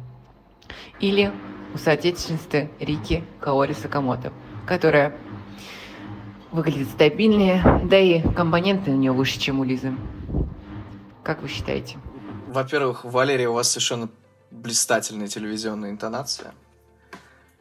[0.99, 1.31] Или
[1.75, 4.33] у соотечественницы Рики Каори Сакамото,
[4.67, 5.15] которая
[6.53, 9.95] выглядит стабильнее, да и компоненты у нее выше, чем у Лизы.
[11.23, 11.99] Как вы считаете?
[12.49, 14.09] Во-первых, Валерия, у вас совершенно
[14.51, 16.55] блистательная телевизионная интонация.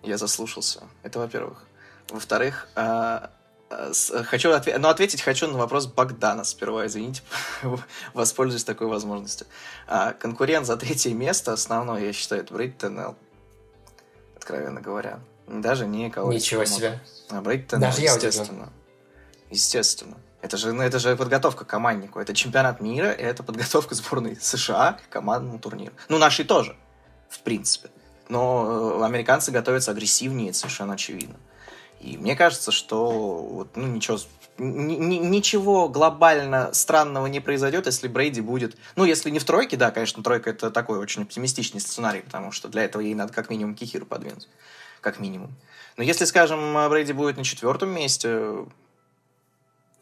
[0.05, 0.81] Я заслушался.
[1.03, 1.63] Это во-первых.
[2.09, 3.31] Во-вторых, а,
[3.91, 7.23] с- хочу отве- но ответить хочу на вопрос Богдана сперва, извините,
[8.13, 9.47] воспользуюсь такой возможностью.
[9.87, 13.15] А, конкурент за третье место основной, я считаю, это Брейд Теннел.
[14.35, 15.19] Откровенно говоря.
[15.47, 16.99] Даже не кого Ничего себе.
[17.29, 18.13] А удивлен.
[18.27, 18.69] естественно.
[19.49, 20.17] Естественно.
[20.41, 22.19] Это же, ну, это же подготовка к команднику.
[22.19, 25.93] Это чемпионат мира, и это подготовка сборной США к командному турниру.
[26.09, 26.75] Ну, нашей тоже,
[27.29, 27.89] в принципе.
[28.30, 31.36] Но э, американцы готовятся агрессивнее, это совершенно очевидно.
[31.99, 34.19] И мне кажется, что вот, ну, ничего,
[34.57, 38.78] ничего глобально странного не произойдет, если Брейди будет...
[38.95, 42.67] Ну, если не в тройке, да, конечно, тройка это такой очень оптимистичный сценарий, потому что
[42.67, 44.47] для этого ей надо как минимум Кихиру подвинуть.
[45.01, 45.53] Как минимум.
[45.97, 48.65] Но если, скажем, Брейди будет на четвертом месте,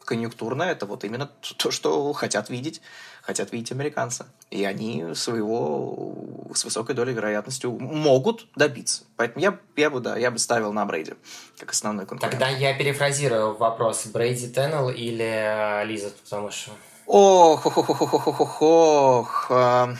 [0.04, 2.80] конъюнктурно, это вот именно то, что хотят видеть,
[3.24, 4.26] хотят видеть американцы.
[4.50, 6.14] И они своего
[6.54, 9.04] с высокой долей вероятностью могут добиться.
[9.16, 11.14] Поэтому я, я бы, да, я бы ставил на Брейди
[11.58, 12.30] как основной конкурент.
[12.30, 14.06] Тогда я перефразирую вопрос.
[14.06, 16.76] Брейди Теннел или э, Лиза Туктамышева?
[17.06, 19.46] Ох, ох, ох, ох, ох, ох, ох, ох.
[19.50, 19.94] А,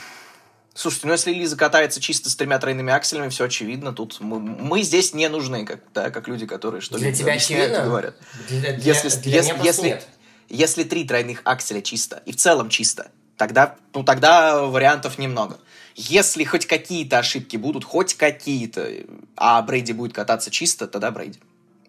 [0.77, 3.93] Слушайте, ну если Лиза катается чисто с тремя тройными акселями, все очевидно.
[3.93, 7.85] Тут мы, мы здесь не нужны, как, да, как люди, которые что-то Для тебя очевидно?
[7.85, 8.15] говорят.
[8.49, 10.07] Для, для- Если, для если, если, нет.
[10.49, 15.59] Если три тройных акселя чисто, и в целом чисто, тогда, ну, тогда вариантов немного.
[15.95, 18.89] Если хоть какие-то ошибки будут, хоть какие-то,
[19.37, 21.39] а Брейди будет кататься чисто, тогда Брейди.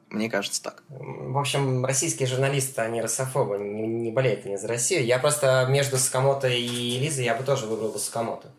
[0.09, 0.85] Мне кажется так.
[0.89, 5.05] В общем, российские журналисты, они русофобы, не, не болеют они за Россию.
[5.05, 8.53] Я просто между Сакамото и Лизой я бы тоже выбрал бы Сакамото.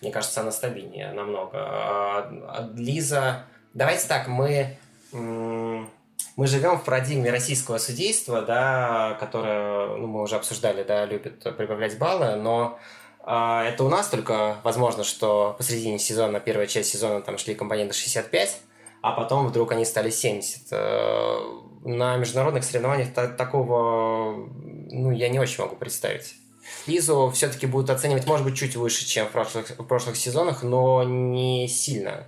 [0.00, 1.58] Мне кажется, она стабильнее намного.
[1.58, 3.44] А, а Лиза...
[3.74, 4.78] Давайте так, мы...
[6.36, 11.96] Мы живем в парадигме российского судейства, да, которое, ну, мы уже обсуждали, да, любит прибавлять
[11.96, 12.78] баллы, но
[13.20, 17.94] а, это у нас только возможно, что посредине сезона, первая часть сезона, там шли компоненты
[17.94, 18.60] 65,
[19.00, 20.68] а потом вдруг они стали 70.
[20.72, 21.38] Э,
[21.84, 24.48] На международных соревнованиях та- такого,
[24.90, 26.34] ну, я не очень могу представить.
[26.86, 31.04] Лизу все-таки будут оценивать, может быть, чуть выше, чем в прошлых, в прошлых сезонах, но
[31.04, 32.26] не сильно.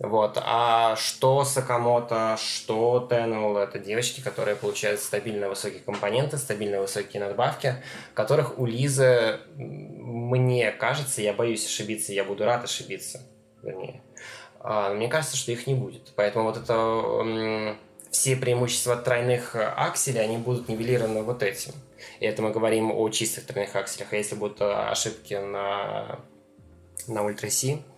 [0.00, 0.38] Вот.
[0.42, 7.76] А что Сакамото, что Теннел, это девочки, которые получают стабильно высокие компоненты, стабильно высокие надбавки,
[8.14, 13.20] которых у Лизы, мне кажется, я боюсь ошибиться, я буду рад ошибиться,
[13.62, 14.02] вернее.
[14.60, 16.12] А, мне кажется, что их не будет.
[16.16, 17.76] Поэтому вот это
[18.10, 21.72] все преимущества тройных акселей, они будут нивелированы вот этим.
[22.20, 24.14] И это мы говорим о чистых тройных акселях.
[24.14, 26.20] А если будут ошибки на
[27.06, 27.48] на Ультра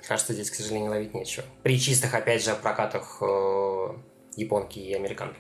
[0.03, 0.09] Си.
[0.09, 1.44] Кажется, здесь, к сожалению, ловить нечего.
[1.62, 3.86] При чистых, опять же, прокатах э,
[4.36, 5.38] японки и американки.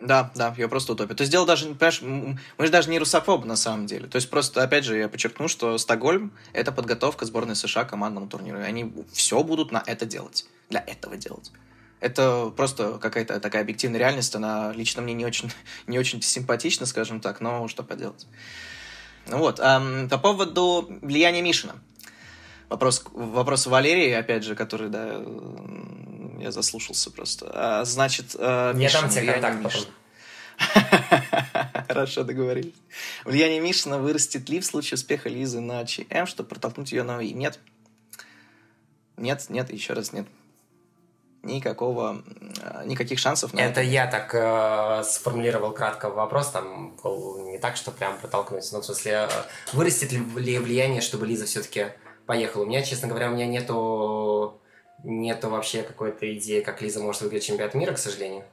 [0.00, 1.14] Да, да, я просто утопия.
[1.14, 4.06] То есть дело даже, понимаешь, мы же даже не русофобы на самом деле.
[4.06, 8.28] То есть просто, опять же, я подчеркну, что Стокгольм— это подготовка сборной США к командному
[8.28, 8.58] турниру.
[8.60, 10.46] И они все будут на это делать.
[10.68, 11.52] Для этого делать.
[12.00, 14.34] Это просто какая-то такая объективная реальность.
[14.34, 15.50] Она лично мне не очень,
[15.86, 18.26] не очень симпатична, скажем так, но что поделать.
[19.26, 21.76] Ну вот, эм, по поводу влияния Мишина.
[22.74, 25.22] Вопрос, вопрос Валерии, опять же, который, да,
[26.40, 27.48] я заслушался просто.
[27.54, 29.82] А, значит, э, Я дам тебе контакт потом.
[31.88, 32.74] Хорошо, договорились.
[33.24, 37.30] Влияние Мишина вырастет ли в случае успеха Лизы на ЧМ, чтобы протолкнуть ее на ОИ?
[37.30, 37.60] Нет.
[39.16, 40.26] Нет, нет, еще раз нет.
[41.44, 42.24] Никакого,
[42.60, 43.82] э, никаких шансов на это.
[43.82, 48.68] Это я так э, сформулировал кратко вопрос, там был не так, что прям протолкнуть.
[48.72, 51.92] Но в смысле, э, вырастет ли влияние, чтобы Лиза все-таки
[52.26, 52.62] поехал.
[52.62, 54.60] У меня, честно говоря, у меня нету,
[55.02, 58.44] нету вообще какой-то идеи, как Лиза может выиграть чемпионат мира, к сожалению.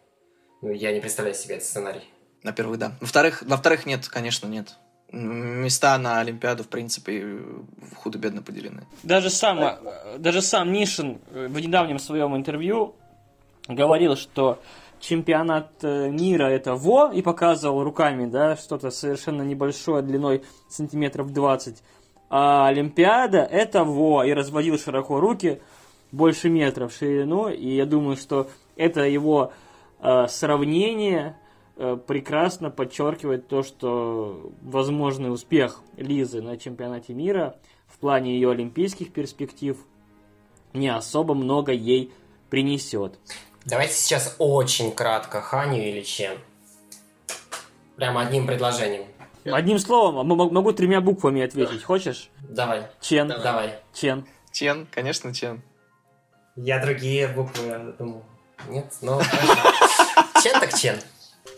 [0.62, 2.04] Ну, я не представляю себе этот сценарий.
[2.44, 2.94] На первых, да.
[3.02, 4.76] Во-вторых, во-вторых, нет, конечно, нет.
[5.12, 7.40] Места на Олимпиаду, в принципе,
[7.98, 8.86] худо-бедно поделены.
[9.04, 9.80] Даже сам,
[10.18, 12.96] даже сам Нишин в недавнем своем интервью
[13.68, 14.62] говорил, что
[15.02, 21.82] чемпионат э, мира это ВО, и показывал руками, да, что-то совершенно небольшое, длиной сантиметров 20
[22.34, 25.62] а Олимпиада это во, и разводил широко руки,
[26.14, 29.52] больше метра в ширину, и я думаю, что это его
[30.00, 31.38] э, сравнение
[31.76, 37.58] э, прекрасно подчеркивает то, что возможный успех Лизы на чемпионате мира
[37.88, 39.78] в плане ее олимпийских перспектив
[40.72, 42.14] не особо много ей
[42.50, 43.20] принесет.
[43.66, 46.38] Давайте сейчас очень кратко Ханю или Чен.
[47.98, 49.04] Прямо одним предложением.
[49.52, 51.84] Одним словом, могу тремя буквами ответить.
[51.84, 52.30] Хочешь?
[52.42, 52.88] Давай.
[53.00, 53.28] Чен.
[53.28, 53.80] Давай.
[53.94, 54.26] Чен.
[54.52, 55.62] Чен, конечно, Чен.
[56.56, 58.24] Я другие буквы думал.
[58.70, 58.86] Нет?
[59.02, 59.20] Ну,
[60.44, 60.98] Чен так Чен.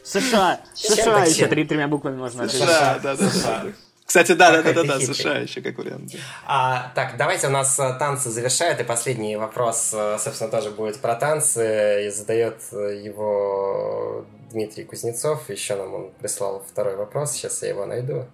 [0.04, 0.62] США.
[0.74, 2.68] США еще тремя буквами можно ответить.
[2.68, 3.66] Да, да, да.
[4.06, 6.12] Кстати, да, да, да, да, США еще как вариант.
[6.46, 11.00] А, так, давайте у нас э, танцы завершают, и последний вопрос, э, собственно, тоже будет
[11.00, 15.50] про танцы, и задает э, его Дмитрий Кузнецов.
[15.50, 18.26] Еще нам он прислал второй вопрос, сейчас я его найду.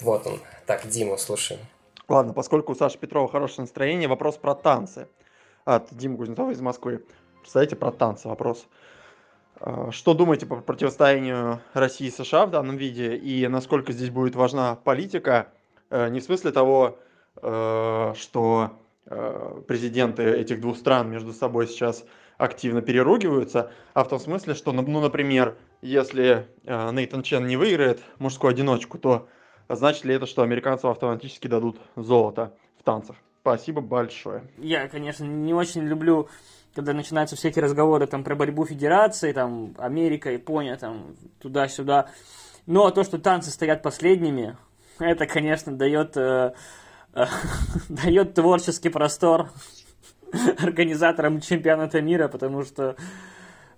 [0.00, 0.40] Вот он.
[0.66, 1.60] Так, Диму, слушаем.
[2.08, 5.08] Ладно, поскольку у Саши Петрова хорошее настроение, вопрос про танцы
[5.64, 7.04] от Димы Кузнецова из Москвы.
[7.40, 8.66] Представляете, про танцы вопрос.
[9.56, 13.14] А, что думаете по противостоянию России и США в данном виде?
[13.16, 15.48] И насколько здесь будет важна политика?
[15.90, 16.98] Э, не в смысле того,
[17.42, 18.70] э, что
[19.06, 22.04] э, президенты этих двух стран между собой сейчас
[22.40, 28.02] активно переругиваются, а в том смысле, что, ну, ну например, если Нейтан Чен не выиграет
[28.18, 29.28] мужскую одиночку, то
[29.68, 33.16] значит ли это, что американцам автоматически дадут золото в танцах?
[33.42, 34.42] Спасибо большое.
[34.58, 36.28] Я, конечно, не очень люблю
[36.74, 42.10] когда начинаются эти разговоры там про борьбу федерации, там Америка, Япония, там туда-сюда.
[42.66, 44.56] Но то, что танцы стоят последними,
[44.98, 46.54] это, конечно, дает, э,
[47.14, 47.24] э,
[47.88, 49.50] дает творческий простор
[50.58, 52.96] организаторам чемпионата мира, потому что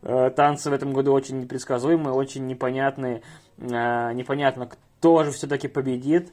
[0.03, 3.22] э, танцы в этом году очень непредсказуемые, очень непонятные.
[3.59, 6.32] Э, непонятно, кто же все-таки победит.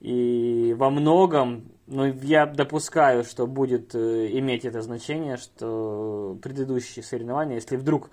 [0.00, 7.56] И во многом но я допускаю, что будет э, иметь это значение, что предыдущие соревнования,
[7.56, 8.10] если вдруг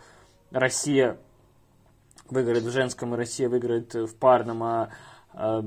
[0.52, 1.18] Россия
[2.30, 4.90] выиграет в женском и Россия выиграет в парном, а,
[5.34, 5.64] а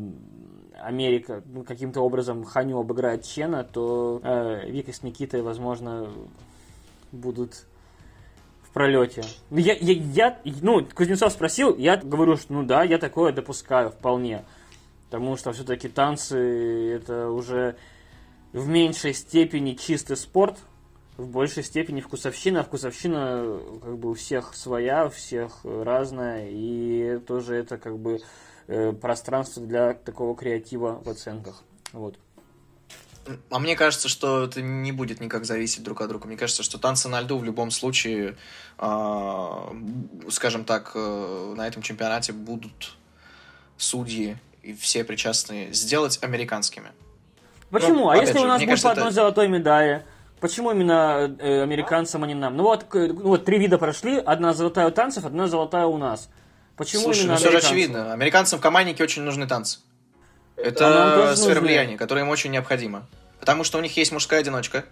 [0.85, 6.11] Америка ну, каким-то образом Ханю обыграет Чена, то э, Вика с Никитой, возможно,
[7.13, 7.67] будут
[8.63, 9.25] в пролете.
[9.51, 13.91] Ну, я, я, я, ну, Кузнецов спросил, я говорю, что ну да, я такое допускаю
[13.91, 14.45] вполне.
[15.11, 17.77] Потому что все-таки танцы это уже
[18.53, 20.59] в меньшей степени чистый спорт,
[21.17, 22.63] в большей степени вкусовщина.
[22.63, 28.21] Вкусовщина как бы у всех своя, у всех разная, и тоже это как бы
[28.67, 31.63] э, пространство для такого креатива в оценках.
[31.93, 32.19] Вот.
[33.51, 36.27] А мне кажется, что это не будет никак зависеть друг от друга.
[36.27, 38.37] Мне кажется, что танцы на льду в любом случае,
[38.79, 39.51] э,
[40.31, 42.97] скажем так, э, на этом чемпионате будут
[43.77, 46.89] судьи и все причастные сделать американскими.
[47.71, 47.95] Почему?
[47.95, 49.15] Ну, а если же, у нас будет по одной это...
[49.15, 50.05] золотой медали?
[50.41, 52.57] Почему именно э, американцам, а не нам?
[52.57, 56.29] Ну вот, ну вот три вида прошли, одна золотая у танцев, одна золотая у нас.
[56.77, 58.13] Почему Слушай, именно ну все же очевидно.
[58.13, 59.79] Американцам в команднике очень нужны танцы.
[60.57, 61.69] А Это тоже сфера нужны.
[61.69, 63.07] влияния, которая им очень необходима.
[63.41, 64.85] Потому что у них есть мужская одиночка.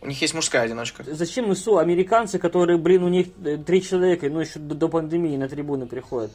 [0.00, 1.04] У них есть мужская одиночка.
[1.06, 5.36] Зачем ИСУ американцы, которые, блин, у них э, три человека, ну еще до, до пандемии
[5.36, 6.30] на трибуны приходят?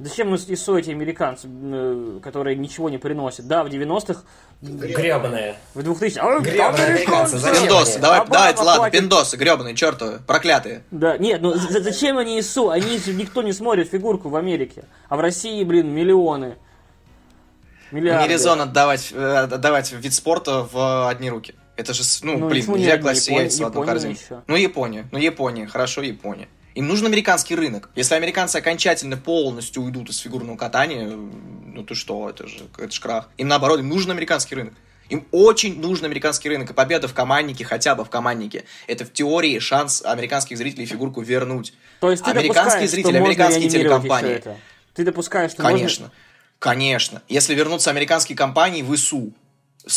[0.00, 3.48] Зачем ИСУ эти американцы, э, которые ничего не приносят?
[3.48, 4.22] Да, в 90-х,
[4.62, 5.56] Гребаные.
[5.74, 9.00] в 2000 х Гребаные американцы, зачем Пиндосы, давай, Обама давайте, ладно, платит.
[9.00, 10.82] пиндосы, гребаные, чертовы, проклятые.
[10.92, 12.70] Да, нет, ну за- зачем они ИСУ?
[12.70, 14.84] Они же- никто не смотрит фигурку в Америке.
[15.08, 16.56] А в России, блин, миллионы.
[17.90, 18.28] Миллиарды.
[18.28, 21.54] Не резон отдавать, э, отдавать вид спорта в одни руки.
[21.76, 23.02] Это же, ну, Ну, блин, нельзя одни?
[23.02, 24.12] класть яйца в одну корзину.
[24.12, 24.42] еще.
[24.46, 26.48] Ну, Япония, ну, Япония, хорошо, Япония.
[26.78, 27.90] Им нужен американский рынок.
[27.96, 33.00] Если американцы окончательно полностью уйдут из фигурного катания, ну ты что, это же, это же
[33.00, 33.28] крах.
[33.36, 34.74] Им наоборот, им нужен американский рынок.
[35.08, 36.70] Им очень нужен американский рынок.
[36.70, 41.20] И победа в команднике, хотя бы в команднике, это в теории шанс американских зрителей фигурку
[41.20, 41.74] вернуть.
[41.98, 44.40] То есть ты Американские зрители, американские телекомпании.
[44.94, 46.04] Ты допускаешь, что Конечно.
[46.04, 46.16] можно...
[46.60, 47.22] Конечно.
[47.26, 49.32] Если вернутся американские компании в ИСУ,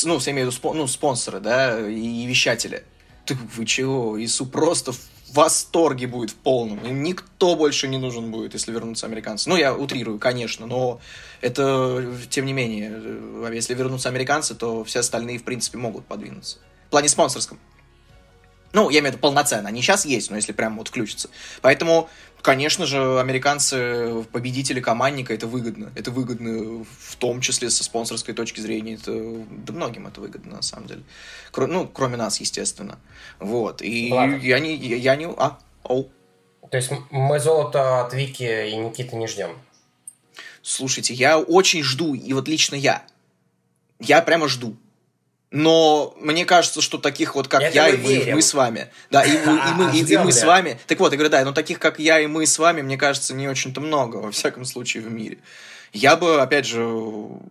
[0.06, 2.84] ну, я имею в виду спо- ну, спонсоры, да, и вещатели,
[3.28, 6.86] так вы чего, ИСУ просто в восторге будет в полном.
[6.86, 9.50] Им никто больше не нужен будет, если вернутся американцы.
[9.50, 11.00] Ну, я утрирую, конечно, но
[11.42, 16.58] это, тем не менее, э, если вернутся американцы, то все остальные, в принципе, могут подвинуться.
[16.88, 17.60] В плане спонсорском.
[18.74, 19.68] Ну, я имею в виду полноценно.
[19.68, 21.30] Они сейчас есть, но если прям вот включится.
[21.62, 22.10] Поэтому,
[22.42, 25.92] конечно же, американцы, победители командника, это выгодно.
[25.96, 28.96] Это выгодно в том числе со спонсорской точки зрения.
[28.96, 29.12] Это,
[29.50, 31.04] да многим это выгодно, на самом деле.
[31.52, 33.00] Кро- ну, кроме нас, естественно.
[33.40, 33.82] Вот.
[33.82, 34.36] И Ладно.
[34.36, 34.76] я не...
[34.76, 35.28] Я, я не...
[35.38, 35.58] А?
[35.84, 36.10] Оу.
[36.70, 39.58] То есть мы золото от Вики и Никиты не ждем.
[40.62, 43.04] Слушайте, я очень жду, и вот лично я.
[44.00, 44.76] Я прямо жду.
[45.52, 48.36] Но мне кажется, что таких вот, как Это я мы и вы, верим.
[48.36, 48.88] вы с вами.
[49.10, 50.80] Да, и, вы- и мы, и- и мы с вами.
[50.88, 53.34] Так вот, я говорю, да, но таких, как я и мы с вами, мне кажется,
[53.36, 55.40] не очень-то много, во всяком случае, в мире.
[55.92, 56.82] Я бы, опять же,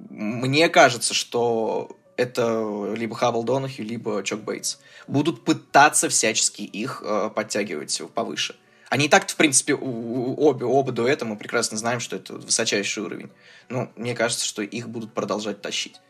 [0.09, 4.78] мне кажется, что это либо Хаббл Донахью, либо Чок Бейтс.
[5.06, 8.56] Будут пытаться всячески их э, подтягивать повыше.
[8.89, 13.31] Они и так, в принципе, обе, оба дуэта, мы прекрасно знаем, что это высочайший уровень.
[13.68, 16.01] Но мне кажется, что их будут продолжать тащить.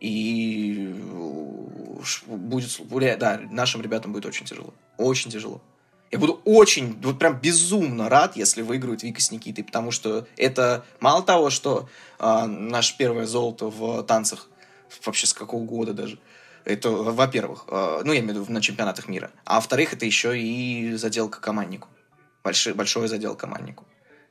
[0.00, 4.72] И э, будет, да, нашим ребятам будет очень тяжело.
[4.96, 5.60] Очень тяжело.
[6.10, 10.84] Я буду очень, вот прям безумно рад, если выиграют Вика с Никитой, потому что это
[11.00, 11.88] мало того, что
[12.18, 14.48] а, наше первое золото в танцах,
[15.04, 16.18] вообще с какого года даже,
[16.64, 20.38] это, во-первых, а, ну, я имею в виду на чемпионатах мира, а во-вторых, это еще
[20.38, 21.88] и заделка команднику.
[22.42, 23.84] Большой, большой задел команднику.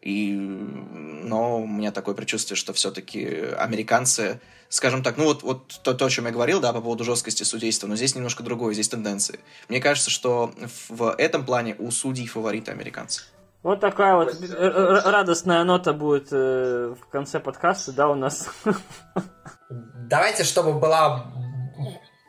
[0.08, 3.28] И, но у меня такое предчувствие, что все-таки
[3.58, 4.40] американцы,
[4.70, 7.44] скажем так, ну вот, вот то, то, о чем я говорил, да, по поводу жесткости
[7.44, 9.42] судейства, но здесь немножко другое, здесь тенденции.
[9.68, 10.54] Мне кажется, что
[10.88, 13.24] в этом плане у судей фавориты американцы.
[13.64, 18.48] Вот такая вот радостная нота будет э, в конце подкаста, да, у нас.
[19.70, 21.26] Давайте, чтобы была...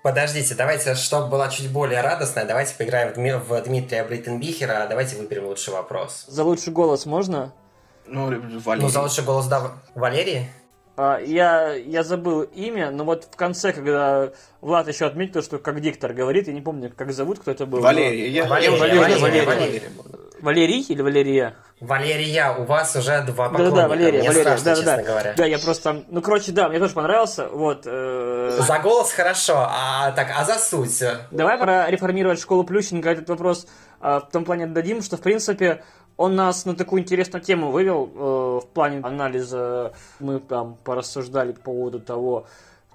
[0.02, 5.16] Подождите, давайте, чтобы была чуть более радостная, давайте поиграем в, Дми- в Дмитрия Брейтенбихера, давайте
[5.16, 6.24] выберем лучший вопрос.
[6.28, 7.52] За лучший голос можно?
[8.10, 8.26] Ну,
[8.64, 8.82] Валерий.
[8.82, 10.48] Ну, за лучший голос, да, Валерий?
[10.97, 14.30] А, я, я забыл имя, но вот в конце, когда
[14.60, 17.80] Влад еще отметил, что как диктор говорит, я не помню, как зовут, кто это был.
[17.80, 18.28] Валерий.
[18.30, 19.47] Я, Валерий, я- Валерий, Валерий, Валерий.
[19.47, 19.82] Валерий.
[20.40, 21.55] Валерий или Валерия?
[21.80, 23.70] Валерия, у вас уже два поклонника.
[23.76, 24.97] Да-да-да, Валерия, Мне Валерия, страшно, да-да-да.
[24.97, 25.35] честно говоря.
[25.36, 27.82] Да, я просто, ну, короче, да, мне тоже понравился, вот.
[27.86, 31.02] э, За голос хорошо, а так, а за суть?
[31.30, 33.09] Давай пора реформировать школу Плющенко.
[33.10, 33.66] Этот вопрос
[34.01, 35.82] а, в том плане отдадим, что, в принципе,
[36.19, 39.95] он нас на такую интересную тему вывел э, в плане анализа.
[40.19, 42.47] Мы там порассуждали по поводу того,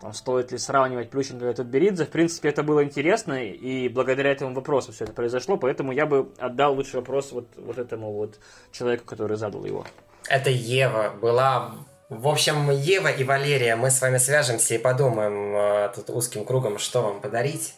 [0.02, 2.04] там, стоит ли сравнивать Плющенко и Тутберидзе.
[2.06, 6.34] В принципе, это было интересно, и благодаря этому вопросу все это произошло, поэтому я бы
[6.38, 8.40] отдал лучший вопрос вот, вот этому вот
[8.74, 9.86] человеку, который задал его.
[10.28, 11.76] Это Ева была...
[12.10, 16.78] В общем, Ева и Валерия, мы с вами свяжемся и подумаем э, тут узким кругом,
[16.78, 17.74] что вам подарить.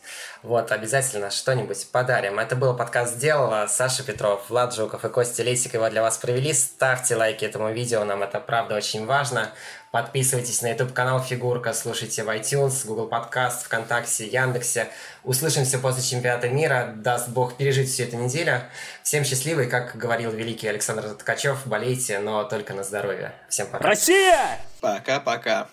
[0.45, 2.37] Вот, обязательно что-нибудь подарим.
[2.37, 3.65] Это был подкаст «Сделала».
[3.67, 6.53] Саша Петров, Влад Жуков и Костя Лесик его для вас провели.
[6.53, 9.49] Ставьте лайки этому видео, нам это правда очень важно.
[9.89, 14.89] Подписывайтесь на YouTube-канал Фигурка, слушайте в iTunes, Google Podcast, ВКонтакте, Яндексе.
[15.23, 16.93] Услышимся после чемпионата мира.
[16.95, 18.61] Даст Бог пережить всю эту неделю.
[19.01, 23.33] Всем счастливо, и, как говорил великий Александр Ткачев, болейте, но только на здоровье.
[23.49, 23.83] Всем пока.
[23.83, 24.59] Россия!
[24.79, 25.67] Пока-пока.